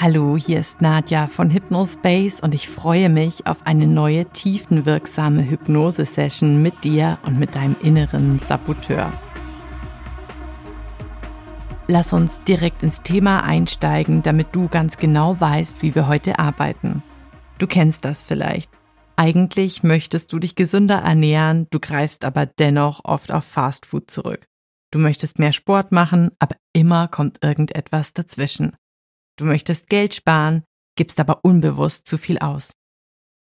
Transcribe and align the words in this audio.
Hallo, 0.00 0.36
hier 0.36 0.60
ist 0.60 0.80
Nadja 0.80 1.26
von 1.26 1.50
Hypnospace 1.50 2.40
und 2.40 2.54
ich 2.54 2.68
freue 2.68 3.08
mich 3.08 3.46
auf 3.46 3.58
eine 3.64 3.86
neue 3.86 4.26
tiefenwirksame 4.26 5.48
Hypnose-Session 5.48 6.62
mit 6.62 6.84
dir 6.84 7.18
und 7.24 7.38
mit 7.38 7.54
deinem 7.54 7.76
inneren 7.82 8.38
Saboteur. 8.40 9.12
Lass 11.88 12.12
uns 12.12 12.40
direkt 12.44 12.82
ins 12.82 13.02
Thema 13.02 13.42
einsteigen, 13.42 14.22
damit 14.22 14.48
du 14.52 14.68
ganz 14.68 14.96
genau 14.96 15.40
weißt, 15.40 15.82
wie 15.82 15.94
wir 15.94 16.08
heute 16.08 16.38
arbeiten. 16.38 17.02
Du 17.58 17.66
kennst 17.66 18.04
das 18.04 18.22
vielleicht. 18.22 18.70
Eigentlich 19.18 19.82
möchtest 19.82 20.32
du 20.32 20.38
dich 20.38 20.56
gesünder 20.56 20.96
ernähren, 20.96 21.66
du 21.70 21.80
greifst 21.80 22.24
aber 22.24 22.44
dennoch 22.44 23.00
oft 23.04 23.32
auf 23.32 23.44
Fastfood 23.44 24.10
zurück. 24.10 24.46
Du 24.92 24.98
möchtest 24.98 25.38
mehr 25.38 25.52
Sport 25.52 25.90
machen, 25.90 26.30
aber 26.38 26.56
immer 26.74 27.08
kommt 27.08 27.42
irgendetwas 27.42 28.12
dazwischen. 28.12 28.76
Du 29.38 29.46
möchtest 29.46 29.88
Geld 29.88 30.14
sparen, 30.14 30.64
gibst 30.96 31.18
aber 31.18 31.44
unbewusst 31.44 32.06
zu 32.06 32.18
viel 32.18 32.38
aus. 32.38 32.72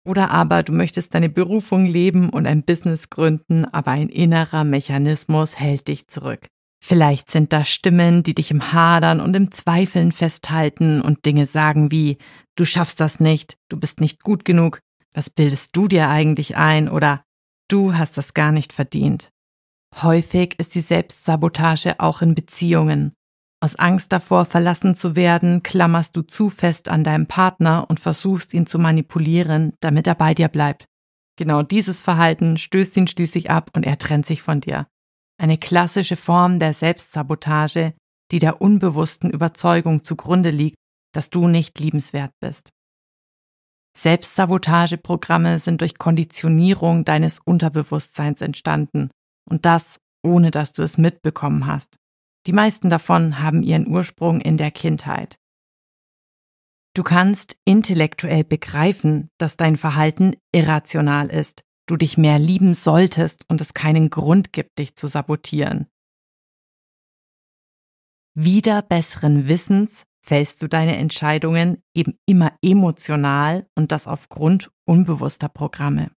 Oder 0.07 0.31
aber 0.31 0.63
du 0.63 0.71
möchtest 0.71 1.13
deine 1.13 1.29
Berufung 1.29 1.85
leben 1.85 2.29
und 2.29 2.47
ein 2.47 2.63
Business 2.63 3.09
gründen, 3.09 3.65
aber 3.65 3.91
ein 3.91 4.09
innerer 4.09 4.63
Mechanismus 4.63 5.59
hält 5.59 5.87
dich 5.89 6.07
zurück. 6.07 6.47
Vielleicht 6.81 7.31
sind 7.31 7.51
da 7.51 7.65
Stimmen, 7.65 8.21
die 8.21 8.35
dich 8.35 8.51
im 8.51 8.71
Hadern 8.71 9.19
und 9.19 9.35
im 9.35 9.51
Zweifeln 9.51 10.11
festhalten 10.11 11.01
und 11.01 11.25
Dinge 11.25 11.47
sagen 11.47 11.91
wie, 11.91 12.17
du 12.55 12.63
schaffst 12.63 12.99
das 12.99 13.19
nicht, 13.19 13.57
du 13.69 13.77
bist 13.77 13.99
nicht 13.99 14.21
gut 14.21 14.45
genug, 14.45 14.79
was 15.15 15.29
bildest 15.29 15.75
du 15.75 15.87
dir 15.87 16.09
eigentlich 16.09 16.57
ein 16.57 16.89
oder 16.89 17.23
du 17.69 17.95
hast 17.95 18.17
das 18.17 18.33
gar 18.33 18.51
nicht 18.51 18.73
verdient. 18.73 19.31
Häufig 20.01 20.59
ist 20.59 20.75
die 20.75 20.81
Selbstsabotage 20.81 21.99
auch 21.99 22.21
in 22.21 22.35
Beziehungen. 22.35 23.13
Aus 23.61 23.77
Angst 23.77 24.11
davor, 24.11 24.45
verlassen 24.45 24.97
zu 24.97 25.15
werden, 25.15 25.63
klammerst 25.63 26.15
du 26.17 26.21
zu 26.21 26.49
fest 26.49 26.89
an 26.89 27.03
deinem 27.05 27.27
Partner 27.27 27.85
und 27.89 28.01
versuchst 28.01 28.53
ihn 28.53 28.67
zu 28.67 28.77
manipulieren, 28.77 29.73
damit 29.79 30.05
er 30.05 30.15
bei 30.15 30.33
dir 30.33 30.49
bleibt. 30.49 30.85
Genau 31.37 31.63
dieses 31.63 32.01
Verhalten 32.01 32.57
stößt 32.57 32.95
ihn 32.97 33.07
schließlich 33.07 33.49
ab 33.49 33.71
und 33.73 33.85
er 33.85 33.97
trennt 33.97 34.25
sich 34.25 34.41
von 34.41 34.59
dir. 34.61 34.87
Eine 35.37 35.57
klassische 35.57 36.15
Form 36.15 36.59
der 36.59 36.73
Selbstsabotage, 36.73 37.93
die 38.31 38.39
der 38.39 38.61
unbewussten 38.61 39.31
Überzeugung 39.31 40.03
zugrunde 40.03 40.49
liegt, 40.49 40.77
dass 41.13 41.29
du 41.29 41.47
nicht 41.47 41.79
liebenswert 41.79 42.31
bist. 42.41 42.69
Selbstsabotageprogramme 43.97 45.59
sind 45.59 45.81
durch 45.81 45.97
Konditionierung 45.97 47.05
deines 47.05 47.39
Unterbewusstseins 47.39 48.41
entstanden 48.41 49.09
und 49.49 49.65
das, 49.65 49.99
ohne 50.23 50.51
dass 50.51 50.73
du 50.73 50.83
es 50.83 50.97
mitbekommen 50.97 51.65
hast. 51.65 51.97
Die 52.45 52.53
meisten 52.53 52.89
davon 52.89 53.39
haben 53.39 53.63
ihren 53.63 53.87
Ursprung 53.87 54.41
in 54.41 54.57
der 54.57 54.71
Kindheit. 54.71 55.37
Du 56.93 57.03
kannst 57.03 57.57
intellektuell 57.65 58.43
begreifen, 58.43 59.29
dass 59.37 59.57
dein 59.57 59.77
Verhalten 59.77 60.35
irrational 60.53 61.29
ist, 61.29 61.63
du 61.87 61.97
dich 61.97 62.17
mehr 62.17 62.39
lieben 62.39 62.73
solltest 62.73 63.43
und 63.49 63.61
es 63.61 63.73
keinen 63.73 64.09
Grund 64.09 64.53
gibt, 64.53 64.77
dich 64.77 64.95
zu 64.95 65.07
sabotieren. 65.07 65.87
Wieder 68.33 68.81
besseren 68.81 69.47
Wissens 69.47 70.03
fällst 70.25 70.61
du 70.61 70.67
deine 70.67 70.97
Entscheidungen 70.97 71.83
eben 71.93 72.17
immer 72.25 72.53
emotional 72.61 73.67
und 73.75 73.91
das 73.91 74.07
aufgrund 74.07 74.71
unbewusster 74.85 75.49
Programme. 75.49 76.11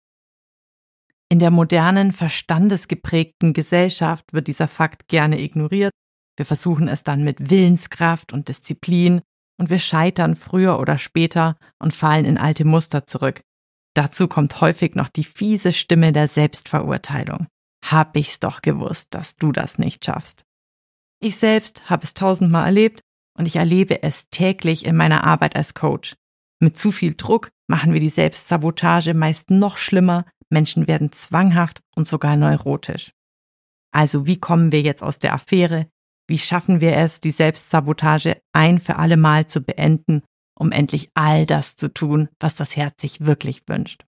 In 1.29 1.39
der 1.39 1.51
modernen, 1.51 2.13
verstandesgeprägten 2.13 3.53
Gesellschaft 3.53 4.31
wird 4.31 4.47
dieser 4.47 4.67
Fakt 4.67 5.07
gerne 5.07 5.41
ignoriert 5.41 5.91
wir 6.37 6.45
versuchen 6.45 6.87
es 6.87 7.03
dann 7.03 7.23
mit 7.23 7.49
Willenskraft 7.49 8.31
und 8.31 8.47
Disziplin 8.47 9.21
und 9.59 9.69
wir 9.71 9.79
scheitern 9.79 10.35
früher 10.35 10.79
oder 10.79 10.99
später 10.99 11.57
und 11.79 11.93
fallen 11.93 12.25
in 12.25 12.37
alte 12.37 12.63
Muster 12.63 13.07
zurück. 13.07 13.41
Dazu 13.95 14.27
kommt 14.27 14.61
häufig 14.61 14.93
noch 14.93 15.09
die 15.09 15.23
fiese 15.23 15.73
Stimme 15.73 16.13
der 16.13 16.27
Selbstverurteilung. 16.27 17.47
Hab 17.83 18.15
ich's 18.15 18.39
doch 18.39 18.61
gewusst, 18.61 19.15
dass 19.15 19.35
du 19.35 19.51
das 19.51 19.79
nicht 19.79 20.05
schaffst. 20.05 20.45
Ich 21.19 21.37
selbst 21.37 21.89
habe 21.89 22.03
es 22.03 22.13
tausendmal 22.13 22.65
erlebt 22.65 23.01
und 23.37 23.45
ich 23.45 23.55
erlebe 23.55 24.03
es 24.03 24.29
täglich 24.29 24.85
in 24.85 24.95
meiner 24.95 25.23
Arbeit 25.23 25.55
als 25.55 25.73
Coach. 25.73 26.15
Mit 26.59 26.77
zu 26.77 26.91
viel 26.91 27.13
Druck 27.15 27.51
machen 27.67 27.93
wir 27.93 27.99
die 27.99 28.09
Selbstsabotage 28.09 29.13
meist 29.13 29.51
noch 29.51 29.77
schlimmer, 29.77 30.25
Menschen 30.49 30.87
werden 30.87 31.11
zwanghaft 31.11 31.81
und 31.95 32.07
sogar 32.07 32.35
neurotisch. 32.35 33.11
Also 33.91 34.25
wie 34.25 34.39
kommen 34.39 34.71
wir 34.71 34.81
jetzt 34.81 35.03
aus 35.03 35.19
der 35.19 35.33
Affäre? 35.33 35.87
Wie 36.27 36.37
schaffen 36.37 36.81
wir 36.81 36.95
es, 36.97 37.19
die 37.19 37.31
Selbstsabotage 37.31 38.41
ein 38.53 38.79
für 38.79 38.97
alle 38.97 39.17
Mal 39.17 39.47
zu 39.47 39.61
beenden, 39.61 40.23
um 40.57 40.71
endlich 40.71 41.09
all 41.13 41.45
das 41.45 41.75
zu 41.75 41.93
tun, 41.93 42.29
was 42.39 42.55
das 42.55 42.75
Herz 42.75 43.01
sich 43.01 43.21
wirklich 43.21 43.63
wünscht? 43.67 44.05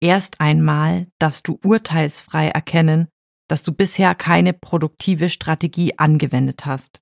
Erst 0.00 0.40
einmal 0.40 1.06
darfst 1.18 1.48
du 1.48 1.58
urteilsfrei 1.62 2.48
erkennen, 2.48 3.08
dass 3.48 3.62
du 3.62 3.72
bisher 3.72 4.14
keine 4.14 4.52
produktive 4.52 5.28
Strategie 5.28 5.98
angewendet 5.98 6.66
hast. 6.66 7.00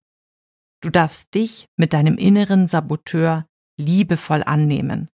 Du 0.84 0.90
darfst 0.90 1.34
dich 1.34 1.66
mit 1.78 1.94
deinem 1.94 2.18
inneren 2.18 2.68
Saboteur 2.68 3.46
liebevoll 3.80 4.42
annehmen. 4.42 5.08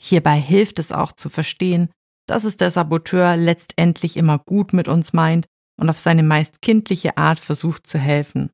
Hierbei 0.00 0.38
hilft 0.38 0.78
es 0.78 0.92
auch 0.92 1.10
zu 1.10 1.28
verstehen, 1.28 1.90
dass 2.28 2.44
es 2.44 2.56
der 2.56 2.70
Saboteur 2.70 3.36
letztendlich 3.36 4.16
immer 4.16 4.38
gut 4.38 4.72
mit 4.72 4.86
uns 4.86 5.12
meint 5.12 5.46
und 5.76 5.90
auf 5.90 5.98
seine 5.98 6.22
meist 6.22 6.62
kindliche 6.62 7.16
Art 7.16 7.40
versucht 7.40 7.88
zu 7.88 7.98
helfen. 7.98 8.50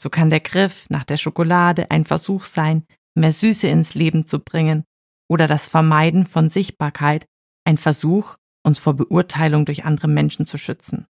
So 0.00 0.08
kann 0.08 0.30
der 0.30 0.38
Griff 0.38 0.88
nach 0.90 1.02
der 1.02 1.16
Schokolade 1.16 1.90
ein 1.90 2.04
Versuch 2.04 2.44
sein, 2.44 2.86
mehr 3.16 3.32
Süße 3.32 3.66
ins 3.66 3.94
Leben 3.96 4.28
zu 4.28 4.38
bringen 4.38 4.84
oder 5.28 5.48
das 5.48 5.66
Vermeiden 5.66 6.24
von 6.24 6.50
Sichtbarkeit 6.50 7.26
ein 7.64 7.78
Versuch, 7.78 8.36
uns 8.62 8.78
vor 8.78 8.94
Beurteilung 8.94 9.64
durch 9.64 9.84
andere 9.84 10.06
Menschen 10.06 10.46
zu 10.46 10.56
schützen. 10.56 11.08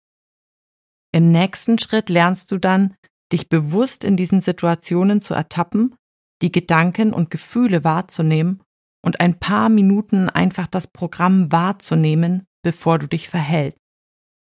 Im 1.12 1.31
nächsten 1.31 1.80
Schritt 1.80 2.10
lernst 2.10 2.52
du 2.52 2.60
dann, 2.60 2.96
dich 3.34 3.50
bewusst 3.50 4.04
in 4.04 4.16
diesen 4.16 4.42
Situationen 4.42 5.22
zu 5.22 5.34
ertappen, 5.34 5.96
die 6.42 6.52
Gedanken 6.52 7.14
und 7.14 7.30
Gefühle 7.30 7.84
wahrzunehmen 7.84 8.62
und 9.04 9.20
ein 9.20 9.40
paar 9.40 9.70
Minuten 9.70 10.30
einfach 10.30 10.68
das 10.68 10.88
Programm 10.88 11.52
wahrzunehmen, 11.52 12.46
bevor 12.64 13.00
du 13.00 13.08
dich 13.08 13.30
verhältst. 13.30 13.80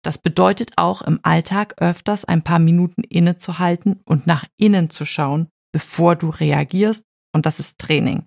Das 0.05 0.19
bedeutet 0.19 0.73
auch 0.77 1.03
im 1.03 1.21
Alltag 1.23 1.81
öfters 1.81 2.25
ein 2.25 2.43
paar 2.43 2.59
Minuten 2.59 3.05
innezuhalten 3.05 4.01
und 4.05 4.27
nach 4.27 4.47
innen 4.57 4.91
zu 4.91 5.05
schauen, 5.05 5.49
bevor 5.73 6.17
du 6.17 6.29
reagierst 6.29 7.05
und 7.33 7.47
das 7.47 7.61
ist 7.61 7.79
Training. 7.79 8.27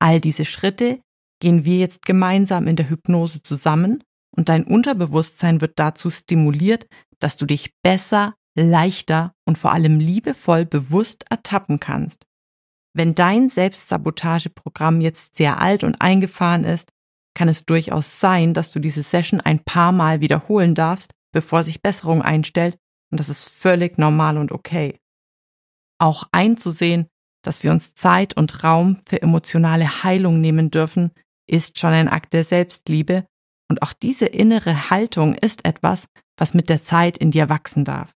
All 0.00 0.20
diese 0.20 0.44
Schritte 0.44 1.00
gehen 1.40 1.64
wir 1.64 1.78
jetzt 1.78 2.04
gemeinsam 2.04 2.66
in 2.66 2.76
der 2.76 2.90
Hypnose 2.90 3.42
zusammen 3.42 4.02
und 4.36 4.48
dein 4.48 4.64
Unterbewusstsein 4.64 5.60
wird 5.60 5.78
dazu 5.78 6.10
stimuliert, 6.10 6.86
dass 7.20 7.36
du 7.36 7.46
dich 7.46 7.72
besser, 7.82 8.34
leichter 8.62 9.34
und 9.44 9.58
vor 9.58 9.72
allem 9.72 10.00
liebevoll 10.00 10.64
bewusst 10.64 11.24
ertappen 11.30 11.80
kannst. 11.80 12.26
Wenn 12.94 13.14
dein 13.14 13.48
Selbstsabotageprogramm 13.48 15.00
jetzt 15.00 15.36
sehr 15.36 15.60
alt 15.60 15.84
und 15.84 16.00
eingefahren 16.00 16.64
ist, 16.64 16.90
kann 17.34 17.48
es 17.48 17.64
durchaus 17.64 18.18
sein, 18.18 18.54
dass 18.54 18.72
du 18.72 18.80
diese 18.80 19.02
Session 19.02 19.40
ein 19.40 19.62
paar 19.62 19.92
Mal 19.92 20.20
wiederholen 20.20 20.74
darfst, 20.74 21.12
bevor 21.32 21.62
sich 21.62 21.82
Besserung 21.82 22.22
einstellt, 22.22 22.76
und 23.10 23.20
das 23.20 23.28
ist 23.28 23.44
völlig 23.44 23.98
normal 23.98 24.36
und 24.36 24.50
okay. 24.52 24.98
Auch 25.98 26.24
einzusehen, 26.32 27.06
dass 27.42 27.62
wir 27.62 27.70
uns 27.70 27.94
Zeit 27.94 28.36
und 28.36 28.64
Raum 28.64 29.00
für 29.08 29.22
emotionale 29.22 30.02
Heilung 30.02 30.40
nehmen 30.40 30.70
dürfen, 30.70 31.12
ist 31.46 31.78
schon 31.78 31.92
ein 31.92 32.08
Akt 32.08 32.32
der 32.32 32.44
Selbstliebe, 32.44 33.26
und 33.70 33.82
auch 33.82 33.92
diese 33.92 34.26
innere 34.26 34.90
Haltung 34.90 35.34
ist 35.34 35.64
etwas, 35.64 36.08
was 36.36 36.54
mit 36.54 36.68
der 36.68 36.82
Zeit 36.82 37.18
in 37.18 37.30
dir 37.30 37.48
wachsen 37.48 37.84
darf. 37.84 38.14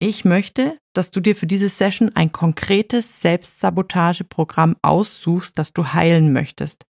Ich 0.00 0.24
möchte, 0.24 0.78
dass 0.92 1.10
du 1.10 1.20
dir 1.20 1.36
für 1.36 1.46
diese 1.46 1.68
Session 1.68 2.10
ein 2.14 2.32
konkretes 2.32 3.20
Selbstsabotageprogramm 3.20 4.76
aussuchst, 4.82 5.58
das 5.58 5.72
du 5.72 5.92
heilen 5.92 6.32
möchtest. 6.32 6.84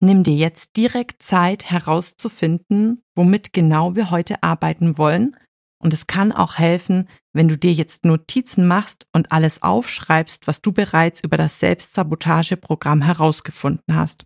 Nimm 0.00 0.24
dir 0.24 0.34
jetzt 0.34 0.76
direkt 0.76 1.22
Zeit 1.22 1.70
herauszufinden, 1.70 3.02
womit 3.14 3.52
genau 3.52 3.94
wir 3.94 4.10
heute 4.10 4.42
arbeiten 4.42 4.96
wollen. 4.98 5.36
Und 5.82 5.94
es 5.94 6.06
kann 6.06 6.32
auch 6.32 6.58
helfen, 6.58 7.08
wenn 7.32 7.48
du 7.48 7.56
dir 7.56 7.72
jetzt 7.72 8.04
Notizen 8.04 8.66
machst 8.66 9.06
und 9.12 9.32
alles 9.32 9.62
aufschreibst, 9.62 10.46
was 10.46 10.62
du 10.62 10.72
bereits 10.72 11.20
über 11.20 11.36
das 11.36 11.60
Selbstsabotageprogramm 11.60 13.02
herausgefunden 13.02 13.94
hast. 13.94 14.24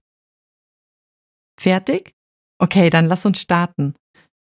Fertig? 1.61 2.15
Okay, 2.59 2.91
dann 2.91 3.07
lass 3.07 3.27
uns 3.27 3.41
starten. 3.41 3.95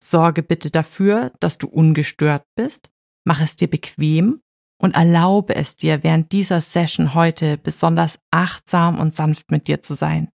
Sorge 0.03 0.43
bitte 0.43 0.71
dafür, 0.71 1.33
dass 1.41 1.59
du 1.59 1.69
ungestört 1.69 2.45
bist, 2.57 2.91
mach 3.25 3.41
es 3.41 3.57
dir 3.57 3.69
bequem 3.69 4.41
und 4.81 4.95
erlaube 4.95 5.55
es 5.55 5.77
dir 5.77 6.03
während 6.03 6.33
dieser 6.33 6.61
Session 6.61 7.15
heute 7.15 7.57
besonders 7.57 8.19
achtsam 8.31 8.99
und 8.99 9.15
sanft 9.15 9.51
mit 9.51 9.69
dir 9.69 9.83
zu 9.83 9.95
sein. 9.95 10.29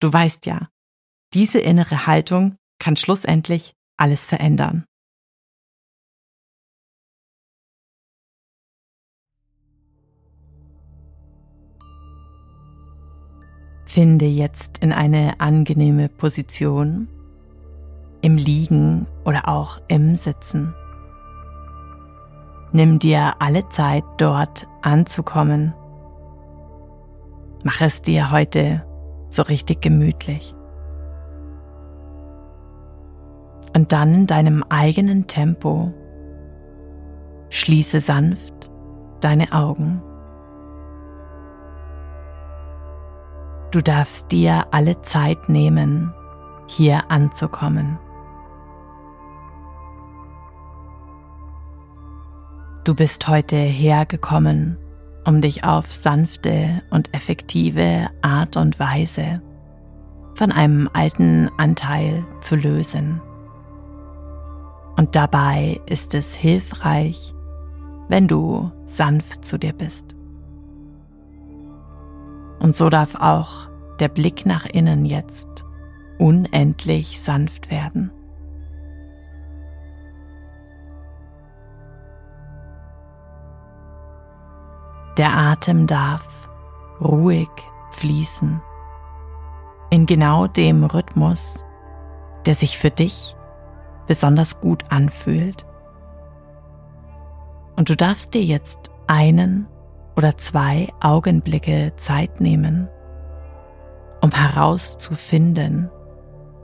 Du 0.00 0.12
weißt 0.12 0.46
ja, 0.46 0.68
diese 1.32 1.58
innere 1.58 2.06
Haltung 2.06 2.56
kann 2.78 2.96
schlussendlich 2.96 3.74
alles 3.96 4.26
verändern. 4.26 4.84
Finde 13.86 14.26
jetzt 14.26 14.78
in 14.78 14.92
eine 14.92 15.40
angenehme 15.40 16.08
Position, 16.08 17.08
im 18.22 18.36
Liegen 18.36 19.06
oder 19.24 19.46
auch 19.48 19.80
im 19.86 20.16
Sitzen. 20.16 20.74
Nimm 22.74 22.98
dir 22.98 23.34
alle 23.38 23.68
Zeit 23.68 24.02
dort 24.16 24.66
anzukommen. 24.82 25.72
Mach 27.62 27.80
es 27.80 28.02
dir 28.02 28.32
heute 28.32 28.84
so 29.28 29.42
richtig 29.42 29.80
gemütlich. 29.80 30.56
Und 33.76 33.92
dann 33.92 34.12
in 34.12 34.26
deinem 34.26 34.64
eigenen 34.70 35.28
Tempo 35.28 35.92
schließe 37.48 38.00
sanft 38.00 38.72
deine 39.20 39.52
Augen. 39.52 40.02
Du 43.70 43.80
darfst 43.82 44.32
dir 44.32 44.64
alle 44.72 45.00
Zeit 45.02 45.48
nehmen, 45.48 46.12
hier 46.66 47.08
anzukommen. 47.08 48.00
Du 52.84 52.94
bist 52.94 53.28
heute 53.28 53.56
hergekommen, 53.56 54.76
um 55.24 55.40
dich 55.40 55.64
auf 55.64 55.90
sanfte 55.90 56.82
und 56.90 57.14
effektive 57.14 58.10
Art 58.20 58.58
und 58.58 58.78
Weise 58.78 59.40
von 60.34 60.52
einem 60.52 60.90
alten 60.92 61.48
Anteil 61.56 62.22
zu 62.42 62.56
lösen. 62.56 63.22
Und 64.98 65.16
dabei 65.16 65.80
ist 65.86 66.12
es 66.12 66.34
hilfreich, 66.34 67.32
wenn 68.10 68.28
du 68.28 68.70
sanft 68.84 69.46
zu 69.46 69.56
dir 69.56 69.72
bist. 69.72 70.14
Und 72.58 72.76
so 72.76 72.90
darf 72.90 73.14
auch 73.14 73.66
der 73.98 74.08
Blick 74.08 74.44
nach 74.44 74.66
innen 74.66 75.06
jetzt 75.06 75.64
unendlich 76.18 77.18
sanft 77.22 77.70
werden. 77.70 78.10
Der 85.16 85.36
Atem 85.36 85.86
darf 85.86 86.26
ruhig 87.00 87.48
fließen 87.92 88.60
in 89.90 90.06
genau 90.06 90.48
dem 90.48 90.82
Rhythmus, 90.82 91.64
der 92.46 92.56
sich 92.56 92.78
für 92.78 92.90
dich 92.90 93.36
besonders 94.08 94.60
gut 94.60 94.82
anfühlt. 94.88 95.64
Und 97.76 97.90
du 97.90 97.96
darfst 97.96 98.34
dir 98.34 98.42
jetzt 98.42 98.90
einen 99.06 99.68
oder 100.16 100.36
zwei 100.36 100.88
Augenblicke 101.00 101.92
Zeit 101.94 102.40
nehmen, 102.40 102.88
um 104.20 104.32
herauszufinden, 104.32 105.90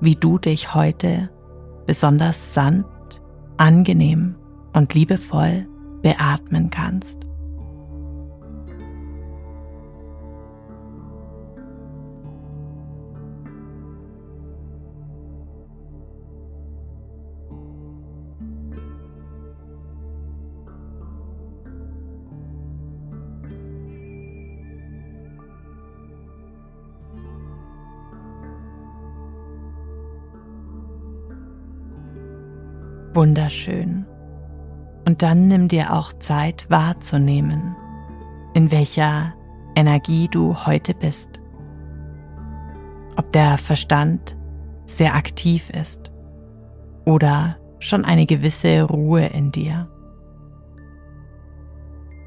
wie 0.01 0.17
du 0.17 0.39
dich 0.39 0.75
heute 0.75 1.31
besonders 1.87 2.53
sanft, 2.53 3.23
angenehm 3.59 4.35
und 4.73 4.95
liebevoll 4.95 5.69
beatmen 6.03 6.71
kannst. 6.71 7.20
Wunderschön. 33.21 34.07
Und 35.05 35.21
dann 35.23 35.47
nimm 35.47 35.69
dir 35.69 35.93
auch 35.93 36.15
Zeit 36.15 36.71
wahrzunehmen, 36.71 37.77
in 38.55 38.71
welcher 38.71 39.35
Energie 39.77 40.27
du 40.29 40.65
heute 40.65 40.95
bist. 40.95 41.39
Ob 43.17 43.31
der 43.33 43.59
Verstand 43.59 44.37
sehr 44.87 45.15
aktiv 45.15 45.69
ist 45.69 46.11
oder 47.05 47.59
schon 47.79 48.07
eine 48.07 48.25
gewisse 48.25 48.85
Ruhe 48.85 49.27
in 49.27 49.53
dir. 49.53 49.87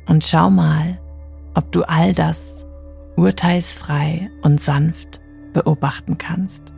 Und 0.08 0.24
schau 0.24 0.52
mal, 0.52 1.00
ob 1.56 1.72
du 1.72 1.82
all 1.90 2.14
das 2.14 2.68
urteilsfrei 3.16 4.30
und 4.44 4.62
sanft 4.62 5.22
beobachten 5.54 6.20
kannst. 6.20 6.73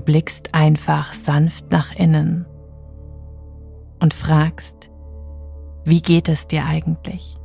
Du 0.00 0.06
blickst 0.06 0.54
einfach 0.54 1.12
sanft 1.12 1.70
nach 1.70 1.94
innen 1.94 2.46
und 4.00 4.14
fragst, 4.14 4.90
wie 5.84 6.00
geht 6.00 6.30
es 6.30 6.48
dir 6.48 6.64
eigentlich? 6.64 7.36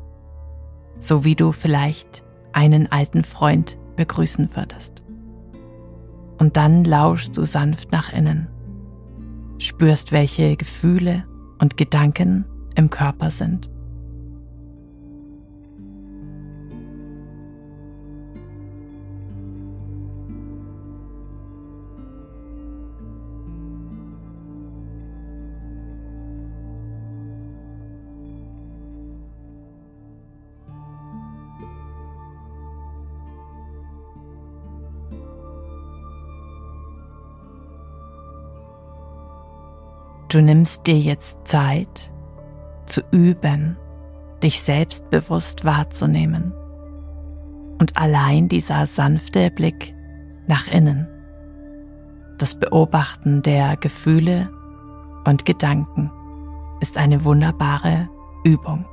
So 0.98 1.26
wie 1.26 1.36
du 1.36 1.52
vielleicht 1.52 2.24
einen 2.54 2.90
alten 2.90 3.26
Freund 3.26 3.78
begrüßen 3.98 4.56
würdest. 4.56 5.04
Und 6.38 6.56
dann 6.56 6.86
lauschst 6.86 7.36
du 7.36 7.44
sanft 7.44 7.92
nach 7.92 8.14
innen, 8.14 8.48
spürst, 9.58 10.14
welche 10.14 10.56
Gefühle 10.56 11.26
und 11.60 11.76
Gedanken 11.76 12.46
im 12.76 12.90
Körper 12.90 13.32
sind. 13.32 13.70
Du 40.36 40.42
nimmst 40.42 40.86
dir 40.86 41.00
jetzt 41.00 41.38
Zeit 41.48 42.12
zu 42.88 43.00
üben, 43.12 43.78
dich 44.44 44.62
selbstbewusst 44.62 45.64
wahrzunehmen. 45.64 46.52
Und 47.80 47.96
allein 47.96 48.50
dieser 48.50 48.86
sanfte 48.86 49.50
Blick 49.50 49.96
nach 50.46 50.68
innen, 50.68 51.08
das 52.38 52.54
Beobachten 52.54 53.44
der 53.44 53.78
Gefühle 53.78 54.50
und 55.24 55.46
Gedanken 55.46 56.12
ist 56.82 56.98
eine 56.98 57.24
wunderbare 57.24 58.10
Übung. 58.44 58.84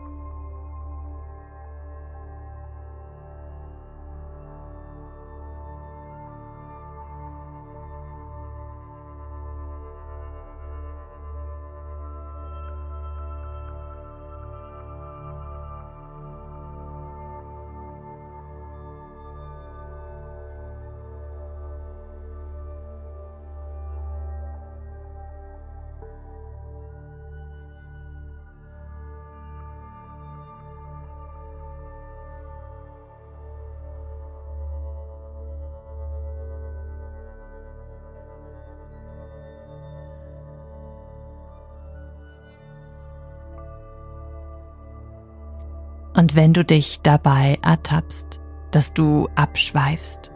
Und 46.23 46.37
wenn 46.37 46.53
du 46.53 46.65
dich 46.65 47.01
dabei 47.03 47.59
ertappst, 47.63 48.41
dass 48.71 48.95
du 48.95 49.29
abschweifst 49.35 50.31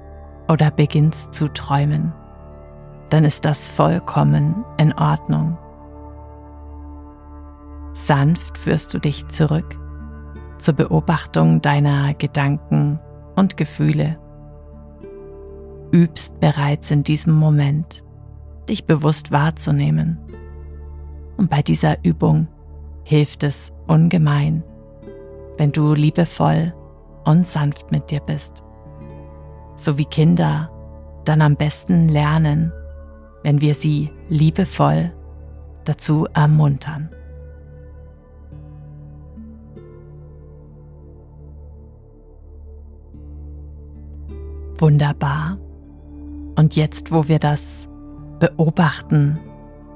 oder 0.48 0.72
beginnst 0.72 1.32
zu 1.32 1.46
träumen, 1.46 2.12
dann 3.08 3.24
ist 3.24 3.44
das 3.44 3.68
vollkommen 3.68 4.64
in 4.78 4.92
Ordnung. 4.94 5.56
Sanft 7.92 8.58
führst 8.58 8.94
du 8.94 8.98
dich 8.98 9.28
zurück 9.28 9.78
zur 10.58 10.74
Beobachtung 10.74 11.62
deiner 11.62 12.14
Gedanken 12.14 12.98
und 13.36 13.56
Gefühle. 13.56 14.18
Übst 15.92 16.40
bereits 16.40 16.90
in 16.90 17.04
diesem 17.04 17.34
Moment, 17.34 18.02
dich 18.68 18.86
bewusst 18.86 19.30
wahrzunehmen. 19.30 20.18
Und 21.36 21.48
bei 21.48 21.62
dieser 21.62 22.04
Übung 22.04 22.48
hilft 23.04 23.44
es 23.44 23.70
ungemein, 23.86 24.64
wenn 25.58 25.72
du 25.72 25.94
liebevoll 25.94 26.74
und 27.24 27.46
sanft 27.46 27.90
mit 27.90 28.10
dir 28.10 28.20
bist. 28.20 28.62
So 29.74 29.98
wie 29.98 30.04
Kinder 30.04 30.70
dann 31.24 31.42
am 31.42 31.56
besten 31.56 32.08
lernen, 32.08 32.72
wenn 33.42 33.60
wir 33.60 33.74
sie 33.74 34.10
liebevoll 34.28 35.12
dazu 35.84 36.26
ermuntern. 36.34 37.10
Wunderbar. 44.78 45.58
Und 46.56 46.76
jetzt, 46.76 47.12
wo 47.12 47.28
wir 47.28 47.38
das 47.38 47.88
Beobachten 48.40 49.38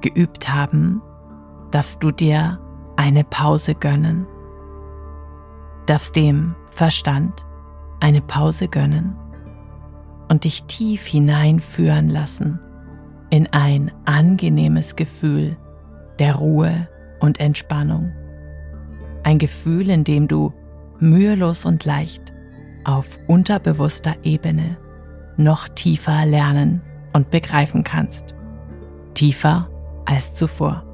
geübt 0.01 0.51
haben, 0.51 1.01
darfst 1.71 2.01
du 2.03 2.11
dir 2.11 2.59
eine 2.97 3.23
Pause 3.23 3.75
gönnen, 3.75 4.25
darfst 5.91 6.15
dem 6.15 6.55
Verstand 6.69 7.45
eine 7.99 8.21
Pause 8.21 8.69
gönnen 8.69 9.13
und 10.29 10.45
dich 10.45 10.63
tief 10.63 11.05
hineinführen 11.05 12.09
lassen 12.09 12.61
in 13.29 13.47
ein 13.51 13.91
angenehmes 14.05 14.95
Gefühl 14.95 15.57
der 16.17 16.35
Ruhe 16.35 16.87
und 17.19 17.41
Entspannung. 17.41 18.13
Ein 19.23 19.37
Gefühl, 19.37 19.89
in 19.89 20.05
dem 20.05 20.29
du 20.29 20.53
mühelos 20.99 21.65
und 21.65 21.83
leicht 21.83 22.31
auf 22.85 23.19
unterbewusster 23.27 24.15
Ebene 24.23 24.77
noch 25.35 25.67
tiefer 25.67 26.25
lernen 26.25 26.81
und 27.11 27.31
begreifen 27.31 27.83
kannst. 27.83 28.33
Tiefer 29.13 29.69
als 30.05 30.35
zuvor. 30.35 30.85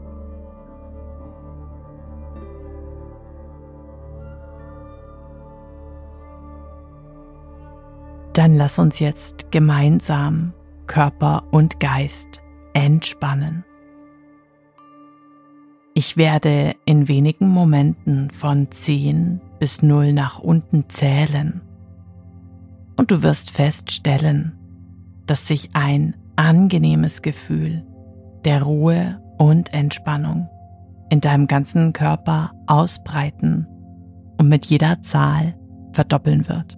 Dann 8.48 8.56
lass 8.56 8.80
uns 8.80 9.00
jetzt 9.00 9.52
gemeinsam 9.52 10.54
Körper 10.86 11.44
und 11.52 11.82
Geist 11.82 12.42
entspannen. 12.72 13.66
Ich 15.94 16.16
werde 16.16 16.74
in 16.86 17.10
wenigen 17.10 17.50
Momenten 17.50 18.30
von 18.30 18.72
10 18.72 19.42
bis 19.60 19.82
0 19.82 20.14
nach 20.14 20.40
unten 20.40 20.88
zählen 20.88 21.60
und 22.96 23.12
du 23.12 23.22
wirst 23.22 23.52
feststellen, 23.52 24.58
dass 25.26 25.46
sich 25.46 25.72
ein 25.74 26.16
angenehmes 26.38 27.22
Gefühl 27.22 27.86
der 28.46 28.64
Ruhe 28.64 29.22
und 29.38 29.74
Entspannung 29.74 30.48
in 31.10 31.20
deinem 31.20 31.48
ganzen 31.48 31.92
Körper 31.92 32.54
ausbreiten 32.66 33.68
und 34.38 34.48
mit 34.48 34.66
jeder 34.68 35.02
Zahl 35.02 35.54
verdoppeln 35.92 36.48
wird. 36.48 36.77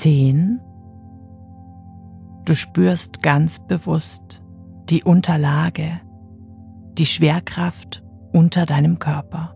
Zehn. 0.00 0.62
Du 2.46 2.54
spürst 2.54 3.22
ganz 3.22 3.60
bewusst 3.66 4.42
die 4.88 5.04
Unterlage 5.04 6.00
die 6.96 7.04
Schwerkraft 7.04 8.02
unter 8.32 8.64
deinem 8.64 8.98
Körper. 8.98 9.54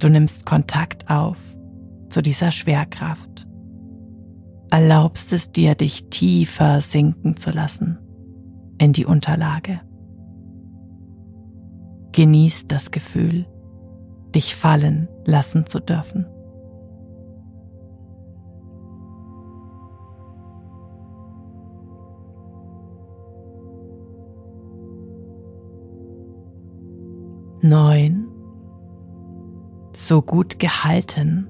Du 0.00 0.10
nimmst 0.10 0.44
Kontakt 0.44 1.08
auf 1.08 1.38
zu 2.10 2.20
dieser 2.20 2.50
Schwerkraft, 2.50 3.46
erlaubst 4.70 5.32
es 5.32 5.50
dir, 5.50 5.74
dich 5.76 6.10
tiefer 6.10 6.82
sinken 6.82 7.38
zu 7.38 7.52
lassen 7.52 8.00
in 8.76 8.92
die 8.92 9.06
Unterlage. 9.06 9.80
Genieß 12.12 12.68
das 12.68 12.90
Gefühl, 12.90 13.46
dich 14.34 14.54
fallen 14.54 15.08
lassen 15.24 15.66
zu 15.66 15.80
dürfen. 15.80 16.26
Neun, 27.64 28.28
so 29.94 30.22
gut 30.22 30.58
gehalten 30.58 31.48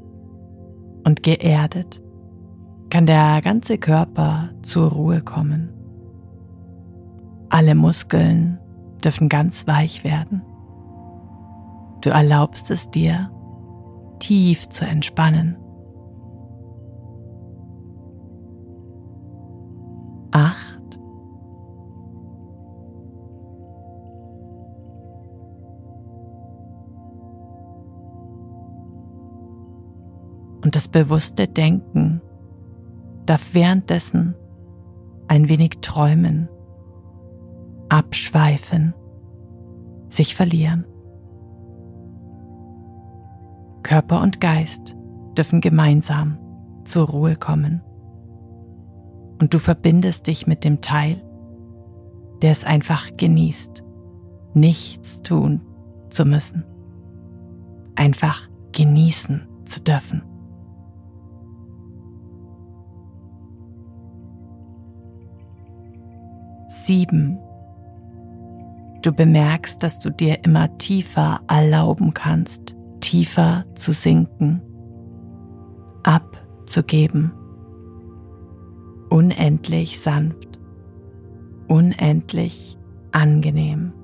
und 1.04 1.22
geerdet 1.22 2.00
kann 2.88 3.06
der 3.06 3.40
ganze 3.42 3.76
Körper 3.76 4.50
zur 4.62 4.90
Ruhe 4.92 5.20
kommen. 5.20 5.72
Alle 7.50 7.74
Muskeln 7.74 8.60
dürfen 9.02 9.28
ganz 9.28 9.66
weich 9.66 10.04
werden. 10.04 10.42
Du 12.02 12.10
erlaubst 12.10 12.70
es 12.70 12.90
dir, 12.90 13.30
tief 14.20 14.68
zu 14.68 14.86
entspannen. 14.86 15.56
Acht. 20.30 20.73
Und 30.64 30.74
das 30.74 30.88
bewusste 30.88 31.46
Denken 31.46 32.22
darf 33.26 33.52
währenddessen 33.52 34.34
ein 35.28 35.50
wenig 35.50 35.78
träumen, 35.82 36.48
abschweifen, 37.90 38.94
sich 40.08 40.34
verlieren. 40.34 40.86
Körper 43.82 44.22
und 44.22 44.40
Geist 44.40 44.96
dürfen 45.36 45.60
gemeinsam 45.60 46.38
zur 46.84 47.08
Ruhe 47.08 47.36
kommen. 47.36 47.82
Und 49.40 49.52
du 49.52 49.58
verbindest 49.58 50.26
dich 50.26 50.46
mit 50.46 50.64
dem 50.64 50.80
Teil, 50.80 51.22
der 52.40 52.52
es 52.52 52.64
einfach 52.64 53.14
genießt, 53.18 53.84
nichts 54.54 55.20
tun 55.20 55.60
zu 56.08 56.24
müssen. 56.24 56.64
Einfach 57.96 58.48
genießen 58.72 59.46
zu 59.66 59.82
dürfen. 59.82 60.22
Sieben. 66.84 67.38
Du 69.00 69.10
bemerkst, 69.10 69.82
dass 69.82 69.98
du 69.98 70.10
dir 70.10 70.44
immer 70.44 70.76
tiefer 70.76 71.40
erlauben 71.48 72.12
kannst, 72.12 72.76
tiefer 73.00 73.64
zu 73.74 73.92
sinken, 73.92 74.60
abzugeben, 76.02 77.32
unendlich 79.08 79.98
sanft, 79.98 80.60
unendlich 81.68 82.78
angenehm. 83.12 83.94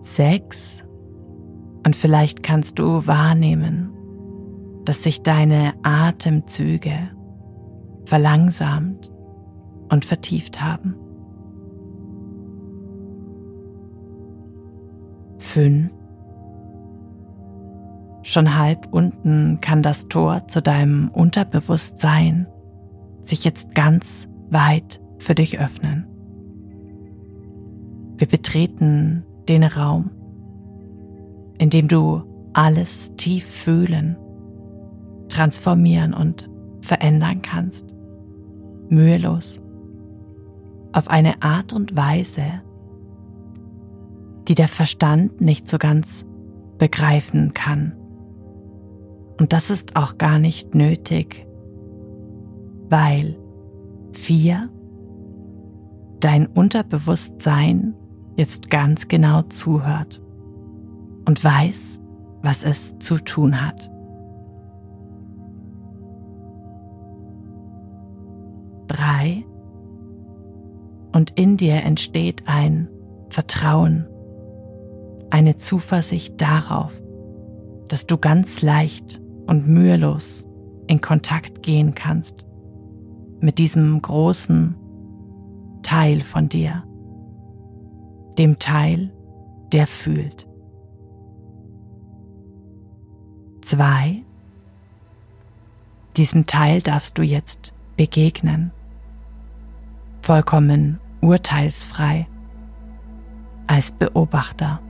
Sechs. 0.00 0.84
Und 1.86 1.94
vielleicht 1.94 2.42
kannst 2.42 2.80
du 2.80 3.06
wahrnehmen, 3.06 3.91
dass 4.84 5.02
sich 5.02 5.22
deine 5.22 5.74
Atemzüge 5.82 7.10
verlangsamt 8.04 9.10
und 9.90 10.04
vertieft 10.04 10.60
haben. 10.60 10.96
Fünf. 15.38 15.92
Schon 18.24 18.56
halb 18.56 18.88
unten 18.92 19.60
kann 19.60 19.82
das 19.82 20.06
Tor 20.08 20.46
zu 20.46 20.62
deinem 20.62 21.08
Unterbewusstsein 21.08 22.46
sich 23.22 23.44
jetzt 23.44 23.74
ganz 23.74 24.28
weit 24.50 25.00
für 25.18 25.34
dich 25.34 25.58
öffnen. 25.58 26.06
Wir 28.16 28.28
betreten 28.28 29.24
den 29.48 29.64
Raum, 29.64 30.10
in 31.58 31.70
dem 31.70 31.88
du 31.88 32.22
alles 32.52 33.12
tief 33.16 33.44
fühlen, 33.44 34.16
transformieren 35.32 36.14
und 36.14 36.50
verändern 36.82 37.42
kannst. 37.42 37.86
Mühelos. 38.88 39.60
Auf 40.92 41.08
eine 41.08 41.42
Art 41.42 41.72
und 41.72 41.96
Weise, 41.96 42.42
die 44.48 44.54
der 44.54 44.68
Verstand 44.68 45.40
nicht 45.40 45.68
so 45.68 45.78
ganz 45.78 46.26
begreifen 46.78 47.54
kann. 47.54 47.94
Und 49.40 49.52
das 49.52 49.70
ist 49.70 49.96
auch 49.96 50.18
gar 50.18 50.38
nicht 50.38 50.74
nötig, 50.74 51.46
weil 52.90 53.38
vier 54.12 54.68
dein 56.20 56.46
Unterbewusstsein 56.46 57.94
jetzt 58.36 58.70
ganz 58.70 59.08
genau 59.08 59.42
zuhört 59.42 60.20
und 61.26 61.42
weiß, 61.42 62.00
was 62.42 62.64
es 62.64 62.98
zu 62.98 63.18
tun 63.18 63.60
hat. 63.60 63.91
Drei. 68.92 69.46
Und 71.12 71.30
in 71.30 71.56
dir 71.56 71.76
entsteht 71.76 72.42
ein 72.46 72.88
Vertrauen, 73.30 74.06
eine 75.30 75.56
Zuversicht 75.56 76.38
darauf, 76.38 76.92
dass 77.88 78.06
du 78.06 78.18
ganz 78.18 78.60
leicht 78.60 79.22
und 79.46 79.66
mühelos 79.66 80.46
in 80.88 81.00
Kontakt 81.00 81.62
gehen 81.62 81.94
kannst 81.94 82.44
mit 83.40 83.58
diesem 83.58 84.02
großen 84.02 84.76
Teil 85.82 86.20
von 86.20 86.50
dir, 86.50 86.84
dem 88.36 88.58
Teil, 88.58 89.10
der 89.72 89.86
fühlt. 89.86 90.46
Zwei, 93.62 94.22
diesem 96.18 96.46
Teil 96.46 96.82
darfst 96.82 97.16
du 97.16 97.22
jetzt 97.22 97.72
begegnen, 97.96 98.70
vollkommen 100.22 101.00
urteilsfrei, 101.20 102.28
als 103.66 103.90
Beobachter, 103.90 104.80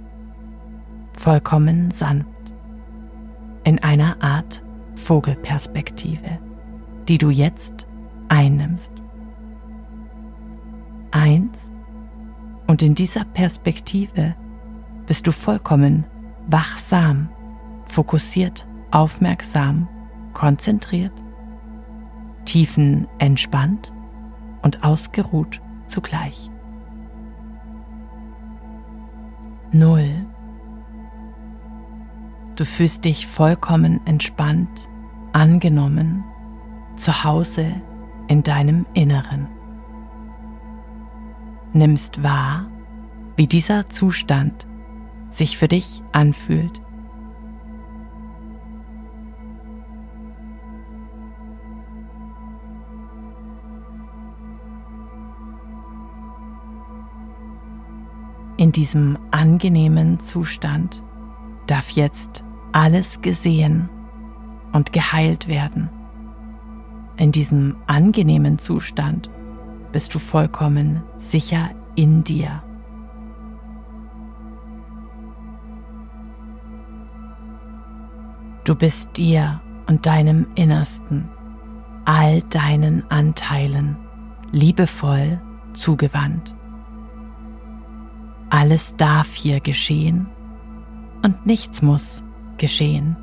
vollkommen 1.14 1.90
sanft, 1.90 2.52
in 3.64 3.82
einer 3.82 4.22
Art 4.22 4.62
Vogelperspektive, 4.94 6.38
die 7.08 7.16
du 7.16 7.30
jetzt 7.30 7.86
einnimmst. 8.28 8.92
Eins, 11.12 11.70
und 12.66 12.82
in 12.82 12.94
dieser 12.94 13.24
Perspektive 13.24 14.34
bist 15.06 15.26
du 15.26 15.32
vollkommen 15.32 16.04
wachsam, 16.48 17.28
fokussiert, 17.86 18.66
aufmerksam, 18.90 19.88
konzentriert, 20.34 21.12
tiefen 22.44 23.06
entspannt 23.18 23.92
und 24.62 24.84
ausgeruht 24.84 25.60
zugleich. 25.86 26.50
Null. 29.72 30.26
Du 32.56 32.64
fühlst 32.64 33.04
dich 33.04 33.26
vollkommen 33.26 34.00
entspannt, 34.06 34.88
angenommen, 35.32 36.24
zu 36.96 37.24
Hause 37.24 37.66
in 38.28 38.42
deinem 38.42 38.86
Inneren 38.92 39.48
nimmst 41.74 42.22
wahr, 42.22 42.66
wie 43.36 43.46
dieser 43.46 43.88
Zustand 43.88 44.66
sich 45.28 45.56
für 45.56 45.68
dich 45.68 46.02
anfühlt. 46.12 46.81
In 58.72 58.80
diesem 58.80 59.18
angenehmen 59.32 60.18
Zustand 60.18 61.04
darf 61.66 61.90
jetzt 61.90 62.42
alles 62.72 63.20
gesehen 63.20 63.90
und 64.72 64.94
geheilt 64.94 65.46
werden. 65.46 65.90
In 67.18 67.32
diesem 67.32 67.76
angenehmen 67.86 68.56
Zustand 68.56 69.28
bist 69.92 70.14
du 70.14 70.18
vollkommen 70.18 71.02
sicher 71.18 71.68
in 71.96 72.24
dir. 72.24 72.62
Du 78.64 78.74
bist 78.74 79.18
dir 79.18 79.60
und 79.86 80.06
deinem 80.06 80.46
Innersten, 80.54 81.28
all 82.06 82.40
deinen 82.44 83.04
Anteilen 83.10 83.98
liebevoll 84.50 85.42
zugewandt. 85.74 86.56
Alles 88.54 88.96
darf 88.96 89.32
hier 89.32 89.60
geschehen 89.60 90.28
und 91.22 91.46
nichts 91.46 91.80
muss 91.80 92.22
geschehen. 92.58 93.16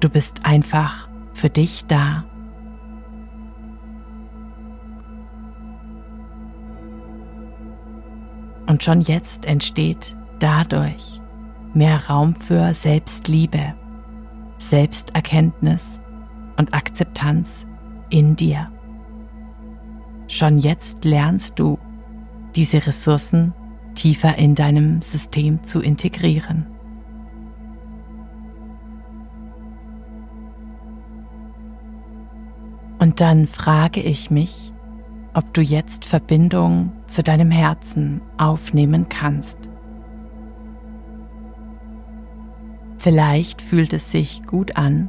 Du 0.00 0.10
bist 0.10 0.44
einfach 0.44 1.08
für 1.32 1.48
dich 1.48 1.86
da 1.86 2.26
Und 8.66 8.82
schon 8.82 9.00
jetzt 9.00 9.46
entsteht 9.46 10.14
dadurch 10.40 11.22
mehr 11.72 11.98
Raum 12.10 12.34
für 12.34 12.74
Selbstliebe, 12.74 13.74
Selbsterkenntnis 14.58 16.02
und 16.58 16.74
Akzeptanz 16.74 17.64
in 18.10 18.36
dir. 18.36 18.70
Schon 20.28 20.58
jetzt 20.58 21.02
lernst 21.06 21.58
du, 21.58 21.78
diese 22.54 22.86
Ressourcen 22.86 23.54
tiefer 23.96 24.38
in 24.38 24.54
deinem 24.54 25.02
System 25.02 25.64
zu 25.64 25.80
integrieren. 25.80 26.66
Und 32.98 33.20
dann 33.20 33.46
frage 33.46 34.00
ich 34.00 34.30
mich, 34.30 34.72
ob 35.34 35.52
du 35.52 35.60
jetzt 35.60 36.06
Verbindung 36.06 36.92
zu 37.06 37.22
deinem 37.22 37.50
Herzen 37.50 38.22
aufnehmen 38.38 39.08
kannst. 39.08 39.58
Vielleicht 42.98 43.60
fühlt 43.60 43.92
es 43.92 44.10
sich 44.10 44.42
gut 44.44 44.76
an, 44.76 45.08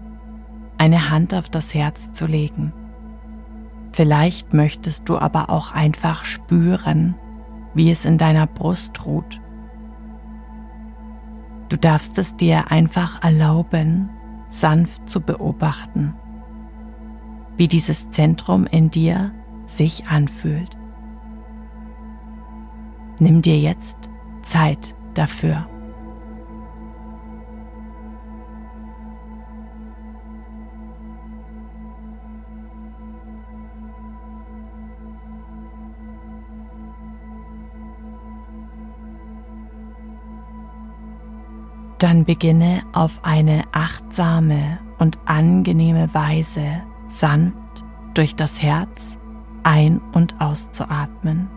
eine 0.78 1.10
Hand 1.10 1.34
auf 1.34 1.50
das 1.50 1.73
Herz 1.73 2.12
zu 2.12 2.28
legen. 2.28 2.73
Vielleicht 3.93 4.54
möchtest 4.54 5.10
du 5.10 5.17
aber 5.17 5.50
auch 5.50 5.71
einfach 5.71 6.26
spüren, 6.26 7.15
wie 7.78 7.92
es 7.92 8.06
in 8.06 8.18
deiner 8.18 8.48
Brust 8.48 9.06
ruht. 9.06 9.40
Du 11.70 11.78
darfst 11.78 12.18
es 12.18 12.36
dir 12.36 12.72
einfach 12.72 13.24
erlauben, 13.24 14.10
sanft 14.50 15.08
zu 15.08 15.22
beobachten, 15.22 16.16
wie 17.56 17.68
dieses 17.68 18.10
Zentrum 18.10 18.66
in 18.66 18.90
dir 18.90 19.32
sich 19.66 20.08
anfühlt. 20.08 20.76
Nimm 23.20 23.42
dir 23.42 23.60
jetzt 23.60 24.10
Zeit 24.42 24.96
dafür. 25.13 25.68
Dann 42.17 42.25
beginne 42.25 42.82
auf 42.93 43.19
eine 43.21 43.65
achtsame 43.73 44.80
und 44.97 45.19
angenehme 45.25 46.12
Weise 46.15 46.82
sanft 47.08 47.86
durch 48.15 48.36
das 48.36 48.60
Herz 48.60 49.19
ein- 49.62 50.01
und 50.13 50.41
auszuatmen. 50.41 51.47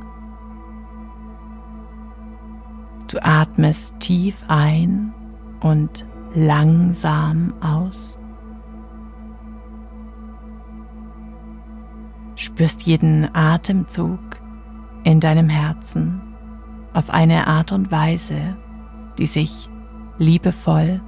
Du 3.08 3.24
atmest 3.24 3.98
tief 4.00 4.44
ein 4.48 5.14
und 5.60 6.06
langsam 6.34 7.54
aus. 7.62 8.20
Spürst 12.36 12.82
jeden 12.82 13.34
Atemzug 13.34 14.20
in 15.04 15.20
deinem 15.20 15.48
Herzen 15.48 16.20
auf 16.92 17.08
eine 17.08 17.46
Art 17.46 17.72
und 17.72 17.90
Weise, 17.90 18.58
die 19.16 19.26
sich 19.26 19.69
liebevoll, 20.20 21.00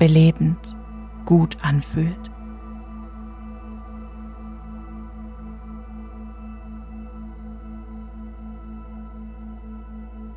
belebend, 0.00 0.76
gut 1.24 1.56
anfühlt. 1.62 2.30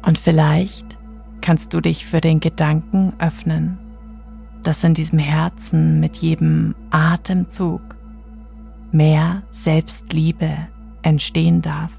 Und 0.03 0.19
vielleicht 0.19 0.99
kannst 1.41 1.73
du 1.73 1.81
dich 1.81 2.05
für 2.05 2.21
den 2.21 2.39
Gedanken 2.39 3.13
öffnen, 3.17 3.79
dass 4.61 4.83
in 4.83 4.93
diesem 4.93 5.17
Herzen 5.17 5.99
mit 5.99 6.17
jedem 6.17 6.75
Atemzug 6.91 7.81
mehr 8.91 9.41
Selbstliebe 9.49 10.67
entstehen 11.01 11.63
darf, 11.63 11.91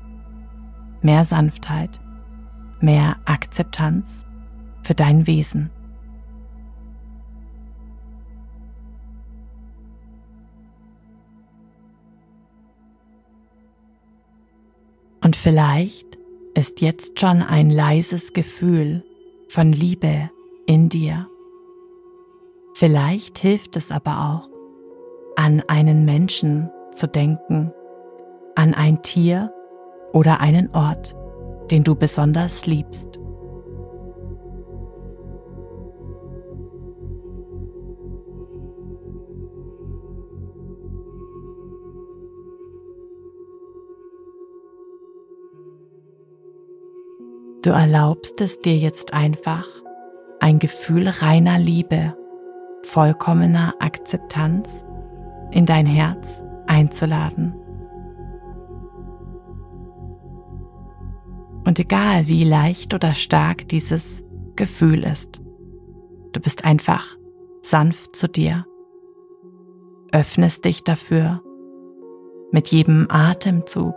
mehr 1.02 1.24
Sanftheit, 1.24 2.00
mehr 2.80 3.16
Akzeptanz 3.24 4.24
für 4.82 4.94
dein 4.94 5.26
Wesen. 5.26 5.70
Und 15.26 15.34
vielleicht 15.34 16.18
ist 16.54 16.80
jetzt 16.80 17.18
schon 17.18 17.42
ein 17.42 17.68
leises 17.68 18.32
Gefühl 18.32 19.02
von 19.48 19.72
Liebe 19.72 20.30
in 20.66 20.88
dir. 20.88 21.26
Vielleicht 22.74 23.36
hilft 23.40 23.74
es 23.74 23.90
aber 23.90 24.20
auch, 24.20 24.48
an 25.34 25.64
einen 25.66 26.04
Menschen 26.04 26.70
zu 26.92 27.08
denken, 27.08 27.72
an 28.54 28.72
ein 28.72 29.02
Tier 29.02 29.52
oder 30.12 30.38
einen 30.38 30.72
Ort, 30.72 31.16
den 31.72 31.82
du 31.82 31.96
besonders 31.96 32.66
liebst. 32.66 33.18
Du 47.66 47.72
erlaubst 47.72 48.40
es 48.40 48.60
dir 48.60 48.76
jetzt 48.76 49.12
einfach, 49.12 49.66
ein 50.38 50.60
Gefühl 50.60 51.08
reiner 51.08 51.58
Liebe, 51.58 52.16
vollkommener 52.84 53.74
Akzeptanz 53.80 54.68
in 55.50 55.66
dein 55.66 55.84
Herz 55.84 56.44
einzuladen. 56.68 57.56
Und 61.64 61.80
egal 61.80 62.28
wie 62.28 62.44
leicht 62.44 62.94
oder 62.94 63.14
stark 63.14 63.66
dieses 63.66 64.22
Gefühl 64.54 65.02
ist, 65.02 65.42
du 66.34 66.40
bist 66.40 66.64
einfach 66.64 67.16
sanft 67.62 68.14
zu 68.14 68.28
dir, 68.28 68.64
öffnest 70.12 70.64
dich 70.64 70.84
dafür, 70.84 71.42
mit 72.52 72.68
jedem 72.68 73.10
Atemzug 73.10 73.96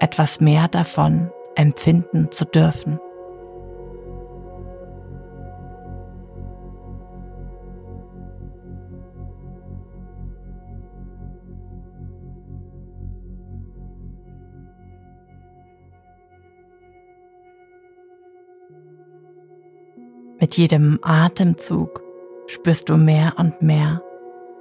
etwas 0.00 0.42
mehr 0.42 0.68
davon 0.68 1.30
empfinden 1.56 2.30
zu 2.30 2.44
dürfen. 2.44 2.98
Mit 20.40 20.58
jedem 20.58 20.98
Atemzug 21.00 22.02
spürst 22.48 22.90
du 22.90 22.96
mehr 22.96 23.32
und 23.38 23.62
mehr, 23.62 24.02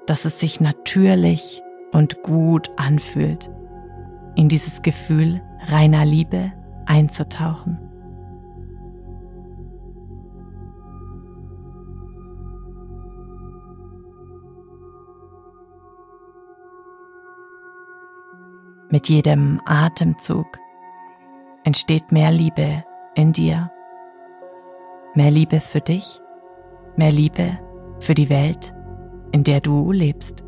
dass 0.08 0.24
es 0.24 0.40
sich 0.40 0.62
natürlich 0.62 1.62
und 1.92 2.24
gut 2.24 2.72
anfühlt, 2.78 3.50
in 4.36 4.48
dieses 4.48 4.82
Gefühl 4.82 5.42
reiner 5.68 6.06
Liebe 6.06 6.54
einzutauchen. 6.86 7.78
Mit 18.90 19.10
jedem 19.10 19.60
Atemzug 19.66 20.46
entsteht 21.64 22.12
mehr 22.12 22.32
Liebe 22.32 22.84
in 23.16 23.34
dir 23.34 23.72
Mehr 25.16 25.30
Liebe 25.30 25.62
für 25.62 25.80
dich, 25.80 26.20
mehr 26.96 27.12
Liebe 27.12 27.60
für 28.00 28.16
die 28.16 28.32
Welt, 28.32 28.74
in 29.32 29.44
der 29.44 29.62
du 29.62 29.92
lebst. 29.92 30.43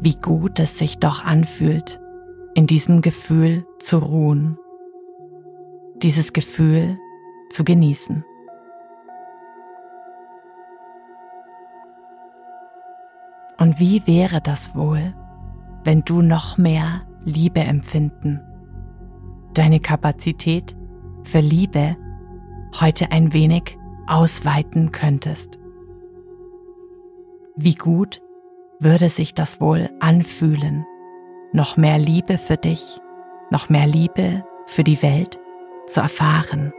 Wie 0.00 0.14
gut 0.14 0.60
es 0.60 0.78
sich 0.78 0.98
doch 0.98 1.24
anfühlt, 1.24 2.00
in 2.54 2.66
diesem 2.66 3.02
Gefühl 3.02 3.66
zu 3.78 3.98
ruhen, 3.98 4.58
dieses 5.96 6.32
Gefühl 6.32 6.98
zu 7.50 7.64
genießen. 7.64 8.24
Und 13.58 13.80
wie 13.80 14.06
wäre 14.06 14.40
das 14.40 14.76
wohl, 14.76 15.14
wenn 15.84 16.02
du 16.02 16.22
noch 16.22 16.58
mehr 16.58 17.02
Liebe 17.24 17.60
empfinden, 17.60 18.40
deine 19.54 19.80
Kapazität 19.80 20.76
für 21.24 21.40
Liebe 21.40 21.96
heute 22.80 23.10
ein 23.10 23.32
wenig 23.32 23.76
ausweiten 24.06 24.92
könntest. 24.92 25.58
Wie 27.56 27.74
gut 27.74 28.22
würde 28.80 29.08
sich 29.08 29.34
das 29.34 29.60
wohl 29.60 29.90
anfühlen, 30.00 30.86
noch 31.52 31.76
mehr 31.76 31.98
Liebe 31.98 32.38
für 32.38 32.56
dich, 32.56 33.00
noch 33.50 33.68
mehr 33.68 33.86
Liebe 33.86 34.44
für 34.66 34.84
die 34.84 35.02
Welt 35.02 35.38
zu 35.86 36.00
erfahren. 36.00 36.72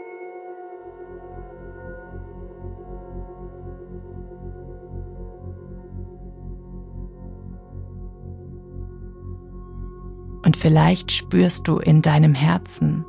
Und 10.45 10.55
vielleicht 10.55 11.12
spürst 11.12 11.67
du 11.67 11.77
in 11.77 12.01
deinem 12.01 12.33
Herzen, 12.33 13.05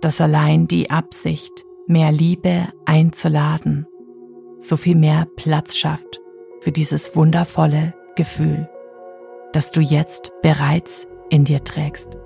dass 0.00 0.20
allein 0.20 0.66
die 0.66 0.90
Absicht, 0.90 1.52
mehr 1.86 2.10
Liebe 2.10 2.68
einzuladen, 2.86 3.86
so 4.58 4.76
viel 4.76 4.96
mehr 4.96 5.26
Platz 5.36 5.76
schafft 5.76 6.20
für 6.60 6.72
dieses 6.72 7.14
wundervolle 7.14 7.92
Gefühl, 8.14 8.68
das 9.52 9.70
du 9.70 9.80
jetzt 9.80 10.32
bereits 10.42 11.06
in 11.30 11.44
dir 11.44 11.62
trägst. 11.64 12.16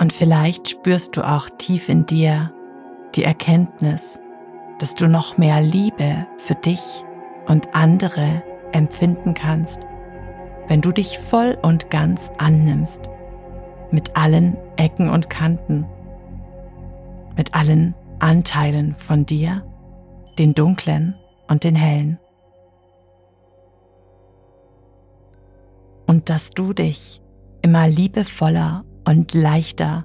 Und 0.00 0.12
vielleicht 0.12 0.68
spürst 0.68 1.16
du 1.16 1.26
auch 1.26 1.48
tief 1.56 1.88
in 1.88 2.04
dir 2.04 2.52
die 3.14 3.24
Erkenntnis, 3.24 4.20
dass 4.78 4.94
du 4.94 5.08
noch 5.08 5.38
mehr 5.38 5.62
Liebe 5.62 6.26
für 6.36 6.54
dich 6.56 7.04
und 7.46 7.74
andere 7.74 8.42
empfinden 8.72 9.34
kannst, 9.34 9.78
wenn 10.68 10.80
du 10.80 10.92
dich 10.92 11.18
voll 11.18 11.58
und 11.62 11.90
ganz 11.90 12.30
annimmst, 12.38 13.08
mit 13.90 14.16
allen 14.16 14.56
Ecken 14.76 15.10
und 15.10 15.30
Kanten, 15.30 15.86
mit 17.36 17.54
allen 17.54 17.94
Anteilen 18.18 18.94
von 18.96 19.26
dir, 19.26 19.64
den 20.38 20.54
dunklen 20.54 21.14
und 21.48 21.64
den 21.64 21.74
hellen. 21.74 22.18
Und 26.06 26.30
dass 26.30 26.50
du 26.50 26.72
dich 26.72 27.22
immer 27.62 27.88
liebevoller 27.88 28.84
und 29.06 29.34
leichter 29.34 30.04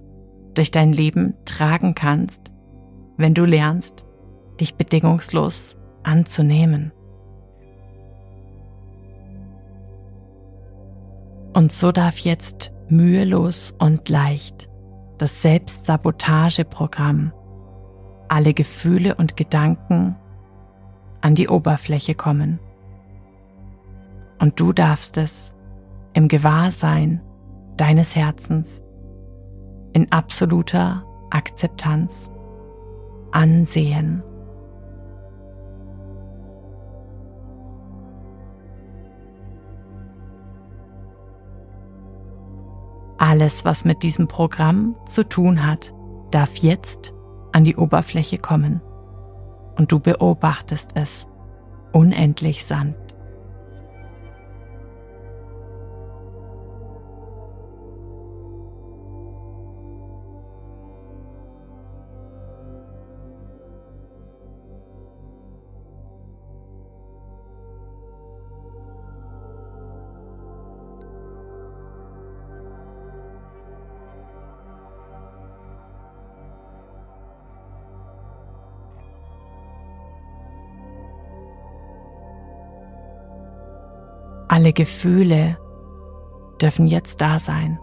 durch 0.54 0.72
dein 0.72 0.92
Leben 0.92 1.36
tragen 1.46 1.96
kannst, 1.96 2.52
wenn 3.18 3.34
du 3.34 3.46
lernst, 3.46 4.06
dich 4.60 4.76
bedingungslos 4.76 5.78
anzunehmen. 6.04 6.92
Und 11.54 11.74
so 11.74 11.92
darf 11.92 12.18
jetzt 12.20 12.72
mühelos 12.90 13.74
und 13.80 14.08
leicht 14.10 14.70
das 15.18 15.42
Selbstsabotageprogramm 15.42 17.34
alle 18.30 18.54
Gefühle 18.54 19.16
und 19.16 19.36
Gedanken 19.36 20.16
an 21.22 21.36
die 21.36 21.50
Oberfläche 21.50 22.16
kommen. 22.16 22.60
Und 24.40 24.60
du 24.60 24.72
darfst 24.72 25.18
es 25.18 25.54
im 26.14 26.28
Gewahrsein 26.28 27.22
deines 27.76 28.16
Herzens 28.16 28.82
in 29.94 30.12
absoluter 30.12 31.04
Akzeptanz 31.32 32.32
ansehen. 33.32 34.24
Alles, 43.30 43.64
was 43.64 43.86
mit 43.86 44.02
diesem 44.02 44.28
Programm 44.28 44.96
zu 45.08 45.24
tun 45.24 45.64
hat, 45.64 45.94
darf 46.32 46.56
jetzt 46.56 47.14
an 47.52 47.64
die 47.64 47.76
Oberfläche 47.76 48.40
kommen. 48.40 48.82
Und 49.78 49.92
du 49.92 50.00
beobachtest 50.00 50.94
es 50.96 51.28
unendlich 51.94 52.66
sanft. 52.66 53.09
Gefühle 84.80 85.58
dürfen 86.62 86.88
jetzt 86.88 87.20
da 87.20 87.38
sein. 87.38 87.78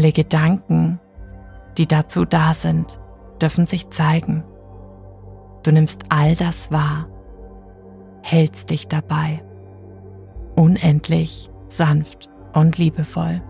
Alle 0.00 0.12
Gedanken, 0.12 0.98
die 1.76 1.86
dazu 1.86 2.24
da 2.24 2.54
sind, 2.54 2.98
dürfen 3.42 3.66
sich 3.66 3.90
zeigen. 3.90 4.44
Du 5.62 5.72
nimmst 5.72 6.04
all 6.08 6.34
das 6.34 6.72
wahr, 6.72 7.06
hältst 8.22 8.70
dich 8.70 8.88
dabei, 8.88 9.44
unendlich 10.56 11.50
sanft 11.68 12.30
und 12.54 12.78
liebevoll. 12.78 13.42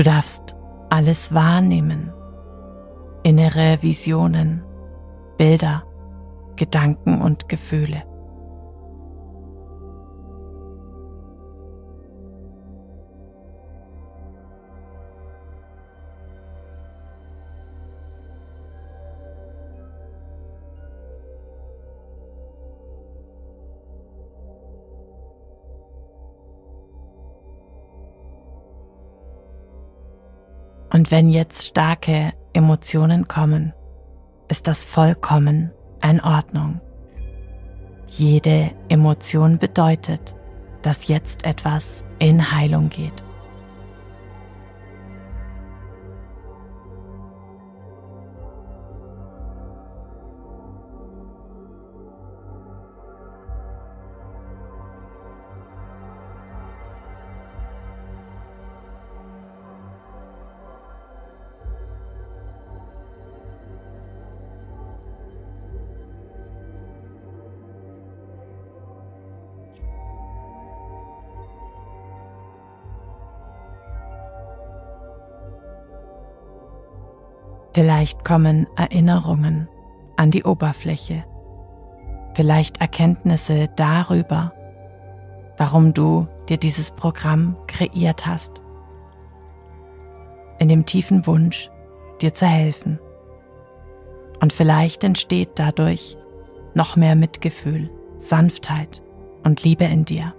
Du 0.00 0.04
darfst 0.04 0.56
alles 0.88 1.34
wahrnehmen. 1.34 2.10
Innere 3.22 3.76
Visionen, 3.82 4.64
Bilder, 5.36 5.84
Gedanken 6.56 7.20
und 7.20 7.50
Gefühle. 7.50 8.04
Und 31.00 31.10
wenn 31.10 31.30
jetzt 31.30 31.68
starke 31.68 32.34
Emotionen 32.52 33.26
kommen, 33.26 33.72
ist 34.48 34.66
das 34.66 34.84
vollkommen 34.84 35.70
in 36.02 36.20
Ordnung. 36.20 36.82
Jede 38.06 38.72
Emotion 38.90 39.58
bedeutet, 39.58 40.34
dass 40.82 41.08
jetzt 41.08 41.46
etwas 41.46 42.04
in 42.18 42.52
Heilung 42.52 42.90
geht. 42.90 43.14
Vielleicht 78.00 78.24
kommen 78.24 78.66
Erinnerungen 78.76 79.68
an 80.16 80.30
die 80.30 80.44
Oberfläche, 80.44 81.22
vielleicht 82.32 82.80
Erkenntnisse 82.80 83.68
darüber, 83.76 84.54
warum 85.58 85.92
du 85.92 86.26
dir 86.48 86.56
dieses 86.56 86.92
Programm 86.92 87.58
kreiert 87.66 88.24
hast, 88.24 88.62
in 90.58 90.70
dem 90.70 90.86
tiefen 90.86 91.26
Wunsch, 91.26 91.70
dir 92.22 92.32
zu 92.32 92.46
helfen. 92.46 92.98
Und 94.40 94.54
vielleicht 94.54 95.04
entsteht 95.04 95.50
dadurch 95.56 96.16
noch 96.72 96.96
mehr 96.96 97.16
Mitgefühl, 97.16 97.90
Sanftheit 98.16 99.02
und 99.44 99.62
Liebe 99.62 99.84
in 99.84 100.06
dir. 100.06 100.32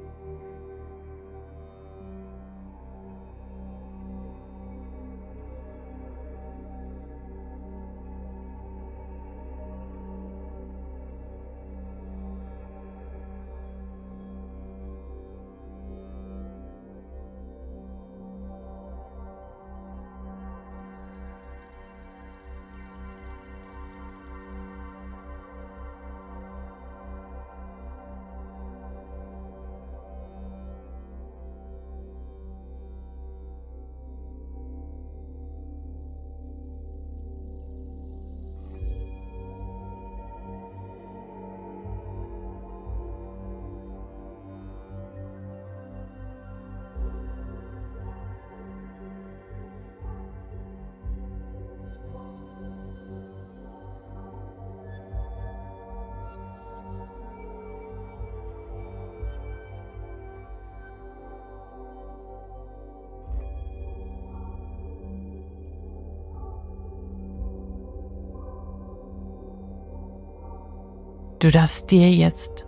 Du 71.41 71.49
darfst 71.49 71.89
dir 71.89 72.11
jetzt 72.11 72.67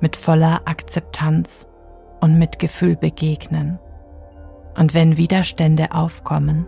mit 0.00 0.14
voller 0.14 0.62
Akzeptanz 0.64 1.66
und 2.20 2.38
Mitgefühl 2.38 2.94
begegnen. 2.94 3.80
Und 4.76 4.94
wenn 4.94 5.16
Widerstände 5.16 5.90
aufkommen, 5.90 6.64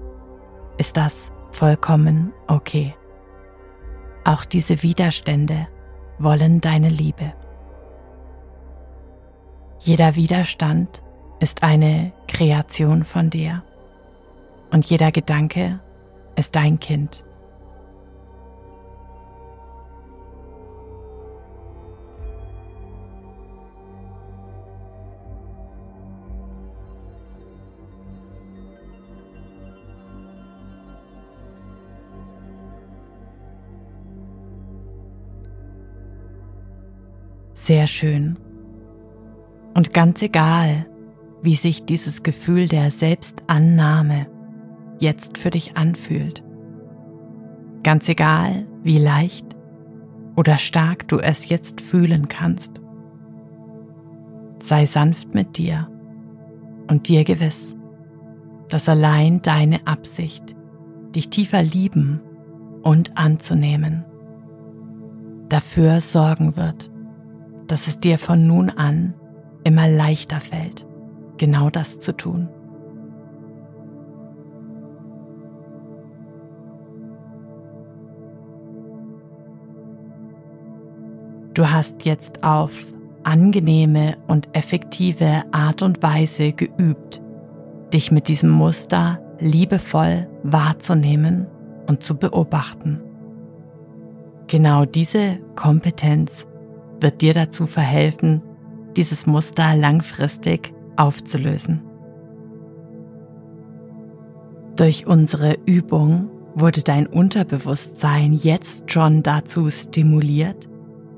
ist 0.78 0.96
das 0.96 1.30
vollkommen 1.52 2.32
okay. 2.48 2.96
Auch 4.24 4.44
diese 4.44 4.82
Widerstände 4.82 5.68
wollen 6.18 6.60
deine 6.60 6.88
Liebe. 6.88 7.32
Jeder 9.78 10.16
Widerstand 10.16 11.02
ist 11.38 11.62
eine 11.62 12.12
Kreation 12.26 13.04
von 13.04 13.30
dir 13.30 13.62
und 14.72 14.86
jeder 14.86 15.12
Gedanke 15.12 15.78
ist 16.34 16.56
dein 16.56 16.80
Kind. 16.80 17.23
Sehr 37.64 37.86
schön. 37.86 38.36
Und 39.72 39.94
ganz 39.94 40.20
egal, 40.20 40.84
wie 41.42 41.54
sich 41.54 41.86
dieses 41.86 42.22
Gefühl 42.22 42.68
der 42.68 42.90
Selbstannahme 42.90 44.26
jetzt 45.00 45.38
für 45.38 45.48
dich 45.48 45.74
anfühlt. 45.74 46.44
Ganz 47.82 48.06
egal, 48.10 48.66
wie 48.82 48.98
leicht 48.98 49.46
oder 50.36 50.58
stark 50.58 51.08
du 51.08 51.20
es 51.20 51.48
jetzt 51.48 51.80
fühlen 51.80 52.28
kannst. 52.28 52.82
Sei 54.62 54.84
sanft 54.84 55.34
mit 55.34 55.56
dir 55.56 55.88
und 56.90 57.08
dir 57.08 57.24
gewiss, 57.24 57.74
dass 58.68 58.90
allein 58.90 59.40
deine 59.40 59.86
Absicht, 59.86 60.54
dich 61.16 61.30
tiefer 61.30 61.62
lieben 61.62 62.20
und 62.82 63.16
anzunehmen, 63.16 64.04
dafür 65.48 66.02
sorgen 66.02 66.58
wird, 66.58 66.90
dass 67.66 67.86
es 67.86 67.98
dir 67.98 68.18
von 68.18 68.46
nun 68.46 68.70
an 68.70 69.14
immer 69.64 69.88
leichter 69.88 70.40
fällt, 70.40 70.86
genau 71.38 71.70
das 71.70 71.98
zu 71.98 72.16
tun. 72.16 72.48
Du 81.54 81.70
hast 81.70 82.04
jetzt 82.04 82.42
auf 82.42 82.72
angenehme 83.22 84.16
und 84.26 84.48
effektive 84.54 85.44
Art 85.52 85.82
und 85.82 86.02
Weise 86.02 86.52
geübt, 86.52 87.22
dich 87.92 88.10
mit 88.10 88.28
diesem 88.28 88.50
Muster 88.50 89.20
liebevoll 89.38 90.28
wahrzunehmen 90.42 91.46
und 91.86 92.02
zu 92.02 92.16
beobachten. 92.16 93.00
Genau 94.48 94.84
diese 94.84 95.38
Kompetenz 95.54 96.46
wird 97.04 97.20
dir 97.20 97.34
dazu 97.34 97.66
verhelfen, 97.66 98.40
dieses 98.96 99.26
Muster 99.26 99.76
langfristig 99.76 100.72
aufzulösen. 100.96 101.82
Durch 104.74 105.06
unsere 105.06 105.58
Übung 105.66 106.30
wurde 106.54 106.82
dein 106.82 107.06
Unterbewusstsein 107.06 108.32
jetzt 108.32 108.90
schon 108.90 109.22
dazu 109.22 109.70
stimuliert, 109.70 110.68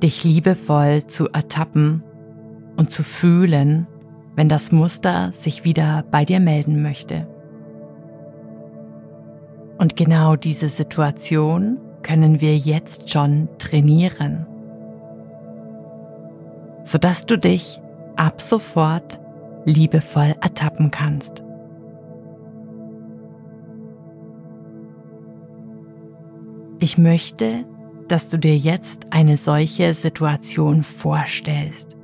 dich 0.03 0.25
liebevoll 0.25 1.07
zu 1.07 1.29
ertappen 1.29 2.03
und 2.77 2.91
zu 2.91 3.05
fühlen, 3.05 3.87
wenn 4.35 4.49
das 4.49 4.73
Muster 4.73 5.31
sich 5.33 5.65
wieder 5.65 6.05
bei 6.11 6.25
dir 6.25 6.41
melden 6.41 6.83
möchte. 6.83 7.29
Und 9.79 9.95
genau 9.95 10.35
diese 10.35 10.69
Situation 10.69 11.79
können 12.03 12.41
wir 12.41 12.57
jetzt 12.57 13.09
schon 13.11 13.49
trainieren 13.59 14.47
sodass 16.87 17.27
du 17.27 17.37
dich 17.37 17.81
ab 18.15 18.41
sofort 18.41 19.21
liebevoll 19.65 20.37
ertappen 20.41 20.93
kannst. 20.93 21.43
Ich 26.79 26.97
möchte, 26.97 27.65
dass 28.07 28.29
du 28.29 28.39
dir 28.39 28.57
jetzt 28.57 29.13
eine 29.13 29.37
solche 29.37 29.95
Situation 29.95 30.85
vorstellst, 30.85 31.97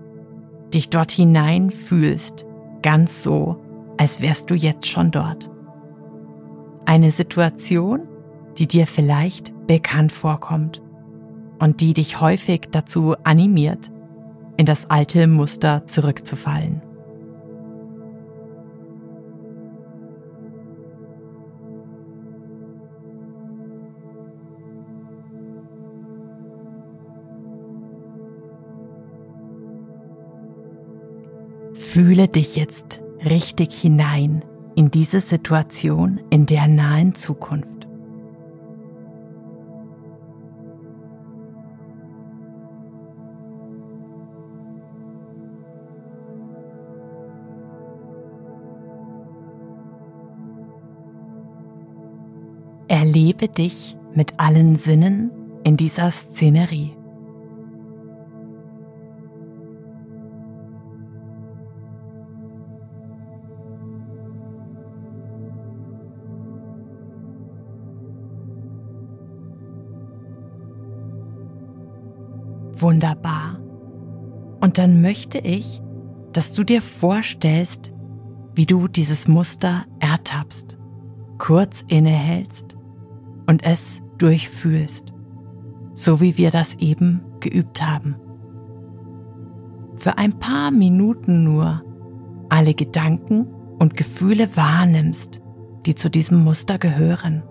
dich 0.74 0.90
dort 0.90 1.12
hinein 1.12 1.70
fühlst, 1.70 2.44
ganz 2.82 3.22
so, 3.22 3.58
als 3.98 4.20
wärst 4.20 4.50
du 4.50 4.56
jetzt 4.56 4.88
schon 4.88 5.12
dort. 5.12 5.48
Eine 6.86 7.12
Situation, 7.12 8.00
die 8.58 8.66
dir 8.66 8.88
vielleicht 8.88 9.52
bekannt 9.68 10.10
vorkommt 10.10 10.82
und 11.60 11.80
die 11.80 11.94
dich 11.94 12.20
häufig 12.20 12.62
dazu 12.72 13.14
animiert, 13.22 13.91
in 14.56 14.66
das 14.66 14.90
alte 14.90 15.26
Muster 15.26 15.86
zurückzufallen. 15.86 16.82
Fühle 31.74 32.26
dich 32.26 32.56
jetzt 32.56 33.02
richtig 33.24 33.74
hinein 33.74 34.44
in 34.76 34.90
diese 34.90 35.20
Situation 35.20 36.20
in 36.30 36.46
der 36.46 36.66
nahen 36.66 37.14
Zukunft. 37.14 37.71
Erlebe 53.14 53.46
dich 53.46 53.94
mit 54.14 54.40
allen 54.40 54.76
Sinnen 54.76 55.30
in 55.64 55.76
dieser 55.76 56.10
Szenerie. 56.10 56.96
Wunderbar. 72.76 73.60
Und 74.62 74.78
dann 74.78 75.02
möchte 75.02 75.36
ich, 75.36 75.82
dass 76.32 76.54
du 76.54 76.64
dir 76.64 76.80
vorstellst, 76.80 77.92
wie 78.54 78.64
du 78.64 78.88
dieses 78.88 79.28
Muster 79.28 79.84
ertappst, 80.00 80.78
kurz 81.36 81.84
innehältst 81.88 82.78
und 83.52 83.62
es 83.66 84.02
durchfühlst, 84.16 85.12
so 85.92 86.22
wie 86.22 86.38
wir 86.38 86.50
das 86.50 86.72
eben 86.78 87.20
geübt 87.40 87.86
haben. 87.86 88.16
Für 89.96 90.16
ein 90.16 90.38
paar 90.38 90.70
Minuten 90.70 91.44
nur 91.44 91.82
alle 92.48 92.72
Gedanken 92.72 93.46
und 93.78 93.94
Gefühle 93.94 94.56
wahrnimmst, 94.56 95.42
die 95.84 95.94
zu 95.94 96.08
diesem 96.08 96.42
Muster 96.42 96.78
gehören. 96.78 97.42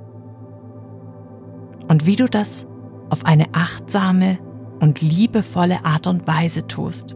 Und 1.88 2.08
wie 2.08 2.16
du 2.16 2.26
das 2.26 2.66
auf 3.12 3.24
eine 3.24 3.54
achtsame 3.54 4.40
und 4.80 5.02
liebevolle 5.02 5.86
Art 5.86 6.08
und 6.08 6.26
Weise 6.26 6.66
tust. 6.66 7.16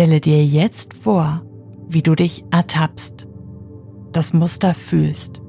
Stelle 0.00 0.22
dir 0.22 0.42
jetzt 0.42 0.94
vor, 0.94 1.42
wie 1.86 2.00
du 2.00 2.14
dich 2.14 2.42
ertappst, 2.50 3.28
das 4.12 4.32
Muster 4.32 4.72
fühlst, 4.72 5.42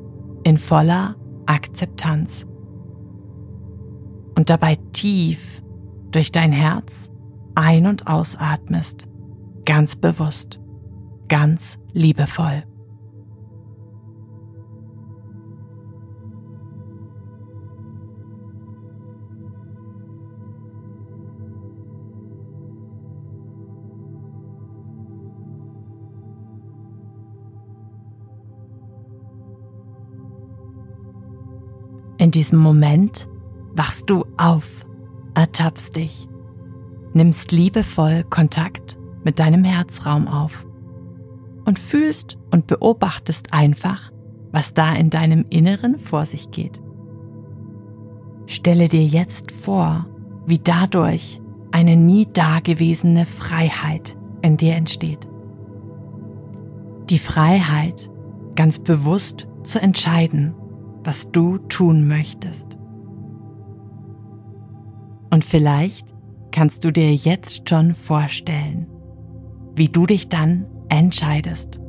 in 0.43 0.57
voller 0.57 1.15
Akzeptanz. 1.45 2.45
Und 4.35 4.49
dabei 4.49 4.77
tief 4.91 5.63
durch 6.11 6.33
dein 6.33 6.51
Herz 6.51 7.09
ein- 7.55 7.87
und 7.87 8.07
ausatmest, 8.07 9.07
ganz 9.63 9.95
bewusst, 9.95 10.59
ganz 11.29 11.79
liebevoll. 11.93 12.65
In 32.21 32.29
diesem 32.29 32.59
Moment 32.59 33.27
wachst 33.73 34.11
du 34.11 34.25
auf, 34.37 34.85
ertappst 35.33 35.95
dich 35.95 36.29
nimmst 37.13 37.51
liebevoll 37.51 38.23
Kontakt 38.29 38.97
mit 39.23 39.39
deinem 39.39 39.63
Herzraum 39.63 40.27
auf 40.27 40.67
und 41.65 41.79
fühlst 41.79 42.37
und 42.51 42.67
beobachtest 42.67 43.53
einfach, 43.53 44.11
was 44.51 44.73
da 44.75 44.93
in 44.93 45.09
deinem 45.09 45.45
Inneren 45.49 45.97
vor 45.97 46.25
sich 46.25 46.51
geht. 46.51 46.79
Stelle 48.45 48.87
dir 48.87 49.03
jetzt 49.03 49.51
vor, 49.51 50.05
wie 50.45 50.59
dadurch 50.59 51.41
eine 51.71 51.95
nie 51.95 52.27
dagewesene 52.31 53.25
Freiheit 53.25 54.15
in 54.43 54.57
dir 54.57 54.75
entsteht. 54.75 55.27
Die 57.09 57.19
Freiheit, 57.19 58.11
ganz 58.55 58.79
bewusst 58.79 59.47
zu 59.63 59.81
entscheiden, 59.81 60.53
was 61.03 61.31
du 61.31 61.57
tun 61.57 62.07
möchtest. 62.07 62.77
Und 65.31 65.45
vielleicht 65.45 66.13
kannst 66.51 66.83
du 66.83 66.91
dir 66.91 67.13
jetzt 67.13 67.67
schon 67.69 67.93
vorstellen, 67.93 68.87
wie 69.75 69.87
du 69.87 70.05
dich 70.05 70.29
dann 70.29 70.65
entscheidest 70.89 71.79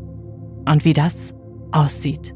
und 0.69 0.85
wie 0.85 0.93
das 0.93 1.35
aussieht. 1.73 2.35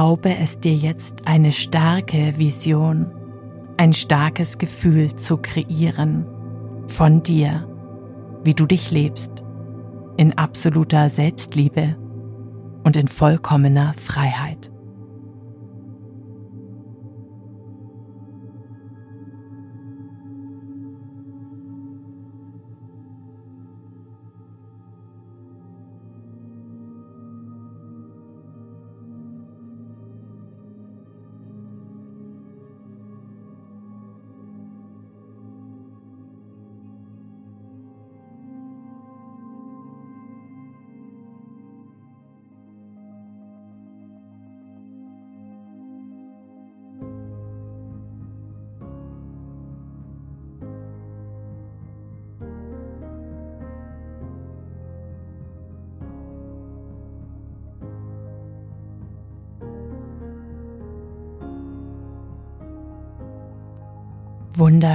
Erlaube 0.00 0.34
es 0.34 0.58
dir 0.58 0.74
jetzt 0.74 1.26
eine 1.26 1.52
starke 1.52 2.38
Vision, 2.38 3.12
ein 3.76 3.92
starkes 3.92 4.56
Gefühl 4.56 5.14
zu 5.16 5.36
kreieren 5.36 6.24
von 6.86 7.22
dir, 7.22 7.68
wie 8.42 8.54
du 8.54 8.64
dich 8.64 8.90
lebst, 8.90 9.44
in 10.16 10.38
absoluter 10.38 11.10
Selbstliebe 11.10 11.98
und 12.82 12.96
in 12.96 13.08
vollkommener 13.08 13.92
Freiheit. 13.92 14.69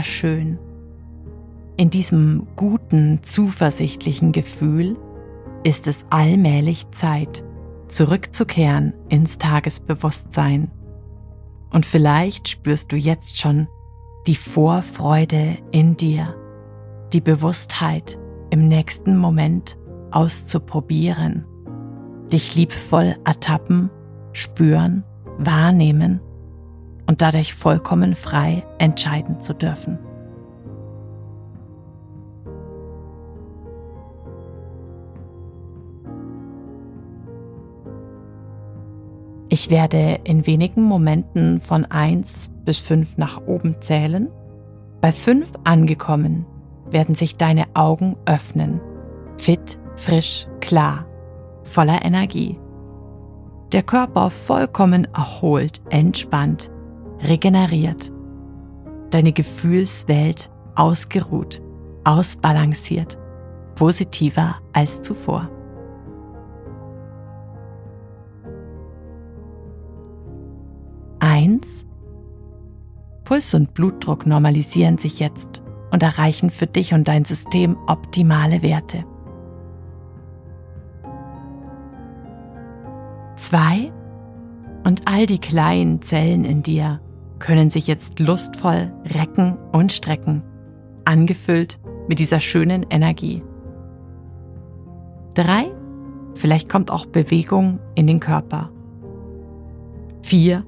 Wunderschön. 0.06 0.60
In 1.78 1.90
diesem 1.90 2.48
guten, 2.56 3.22
zuversichtlichen 3.24 4.32
Gefühl 4.32 4.98
ist 5.64 5.88
es 5.88 6.06
allmählich 6.12 6.90
Zeit, 6.92 7.44
zurückzukehren 7.88 8.94
ins 9.10 9.40
Tagesbewusstsein. 9.40 10.70
Und 11.72 11.88
vielleicht 11.88 12.48
spürst 12.48 12.92
du 12.92 12.96
jetzt 12.96 13.38
schon 13.38 13.68
die 14.28 14.36
Vorfreude 14.36 15.58
in 15.72 15.98
dir, 15.98 16.36
die 17.12 17.22
Bewusstheit 17.22 18.20
im 18.52 18.68
nächsten 18.68 19.18
Moment 19.18 19.78
auszuprobieren, 20.12 21.46
dich 22.32 22.56
liebvoll 22.56 23.16
ertappen, 23.26 23.90
spüren, 24.34 25.04
wahrnehmen 25.40 26.22
und 27.08 27.22
dadurch 27.22 27.54
vollkommen 27.54 28.16
frei 28.16 28.64
entscheiden 28.78 29.42
zu 29.42 29.54
dürfen. 29.54 30.00
Ich 39.50 39.70
werde 39.70 40.20
in 40.24 40.48
wenigen 40.48 40.84
Momenten 40.84 41.62
von 41.62 41.86
1 41.86 42.52
bis 42.66 42.80
5 42.80 43.18
nach 43.18 43.42
oben 43.46 43.80
zählen. 43.80 44.30
Bei 45.02 45.12
5 45.12 45.48
angekommen 45.64 46.46
werden 46.90 47.16
sich 47.16 47.38
deine 47.38 47.66
Augen 47.74 48.18
öffnen. 48.26 48.82
Fit, 49.38 49.80
frisch, 49.96 50.48
klar, 50.60 51.06
voller 51.64 52.04
Energie. 52.04 52.60
Der 53.72 53.84
Körper 53.84 54.30
vollkommen 54.30 55.08
erholt, 55.14 55.82
entspannt 55.90 56.72
regeneriert. 57.22 58.12
Deine 59.12 59.32
Gefühlswelt 59.32 60.50
ausgeruht, 60.76 61.62
ausbalanciert, 62.04 63.18
positiver 63.76 64.56
als 64.74 65.02
zuvor. 65.02 65.50
Eins. 71.20 71.86
Puls 73.24 73.54
und 73.54 73.74
Blutdruck 73.74 74.26
normalisieren 74.26 74.98
sich 74.98 75.20
jetzt 75.20 75.64
und 75.92 76.04
erreichen 76.04 76.50
für 76.50 76.68
dich 76.68 76.94
und 76.94 77.08
dein 77.08 77.26
System 77.26 77.78
optimale 77.88 78.62
Werte. 78.62 79.04
Zwei. 83.38 83.92
Und 84.86 85.08
all 85.08 85.26
die 85.26 85.40
kleinen 85.40 86.02
Zellen 86.04 86.46
in 86.46 86.62
dir 86.62 87.02
können 87.40 87.72
sich 87.72 87.88
jetzt 87.88 88.20
lustvoll 88.20 88.94
recken 89.16 89.58
und 89.74 89.92
strecken, 89.92 90.44
angefüllt 91.06 91.80
mit 92.08 92.20
dieser 92.20 92.40
schönen 92.40 92.86
Energie. 92.92 93.44
Drei, 95.34 95.72
vielleicht 96.36 96.70
kommt 96.70 96.92
auch 96.92 97.08
Bewegung 97.08 97.80
in 97.96 98.06
den 98.06 98.20
Körper. 98.20 98.70
Vier, 100.22 100.64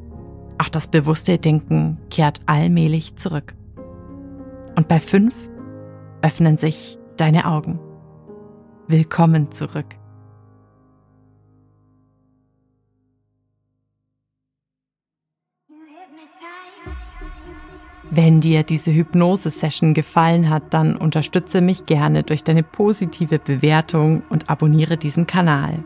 auch 0.57 0.69
das 0.69 0.87
bewusste 0.87 1.37
Denken 1.37 1.99
kehrt 2.09 2.41
allmählich 2.47 3.15
zurück. 3.17 3.55
Und 4.75 4.87
bei 4.87 4.99
fünf 4.99 5.35
öffnen 6.23 6.57
sich 6.57 6.97
deine 7.17 7.45
Augen. 7.45 7.79
Willkommen 8.87 9.51
zurück. 9.51 9.85
Wenn 18.09 18.39
dir 18.39 18.63
diese 18.63 18.93
Hypnose-Session 18.93 19.93
gefallen 19.93 20.49
hat, 20.49 20.73
dann 20.73 20.95
unterstütze 20.95 21.59
mich 21.59 21.85
gerne 21.85 22.23
durch 22.23 22.43
deine 22.43 22.63
positive 22.63 23.37
Bewertung 23.37 24.23
und 24.29 24.49
abonniere 24.49 24.97
diesen 24.97 25.27
Kanal. 25.27 25.83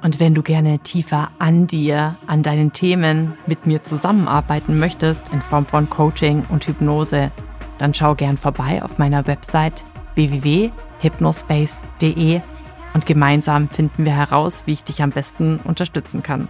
Und 0.00 0.20
wenn 0.20 0.34
du 0.34 0.42
gerne 0.42 0.78
tiefer 0.80 1.30
an 1.38 1.66
dir, 1.66 2.16
an 2.26 2.42
deinen 2.42 2.72
Themen 2.72 3.34
mit 3.46 3.66
mir 3.66 3.82
zusammenarbeiten 3.82 4.78
möchtest 4.78 5.32
in 5.32 5.40
Form 5.40 5.66
von 5.66 5.90
Coaching 5.90 6.44
und 6.50 6.66
Hypnose, 6.66 7.32
dann 7.78 7.94
schau 7.94 8.14
gern 8.14 8.36
vorbei 8.36 8.82
auf 8.82 8.98
meiner 8.98 9.26
Website 9.26 9.84
www.hypnospace.de 10.14 12.42
und 12.92 13.06
gemeinsam 13.06 13.70
finden 13.70 14.04
wir 14.04 14.14
heraus, 14.14 14.64
wie 14.66 14.72
ich 14.72 14.84
dich 14.84 15.02
am 15.02 15.08
besten 15.10 15.58
unterstützen 15.64 16.22
kann. 16.22 16.48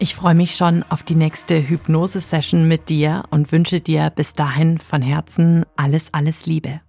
Ich 0.00 0.14
freue 0.14 0.36
mich 0.36 0.54
schon 0.54 0.84
auf 0.90 1.02
die 1.02 1.16
nächste 1.16 1.68
Hypnose-Session 1.68 2.68
mit 2.68 2.88
dir 2.88 3.24
und 3.30 3.50
wünsche 3.50 3.80
dir 3.80 4.10
bis 4.14 4.32
dahin 4.32 4.78
von 4.78 5.02
Herzen 5.02 5.66
alles, 5.74 6.14
alles 6.14 6.46
Liebe. 6.46 6.80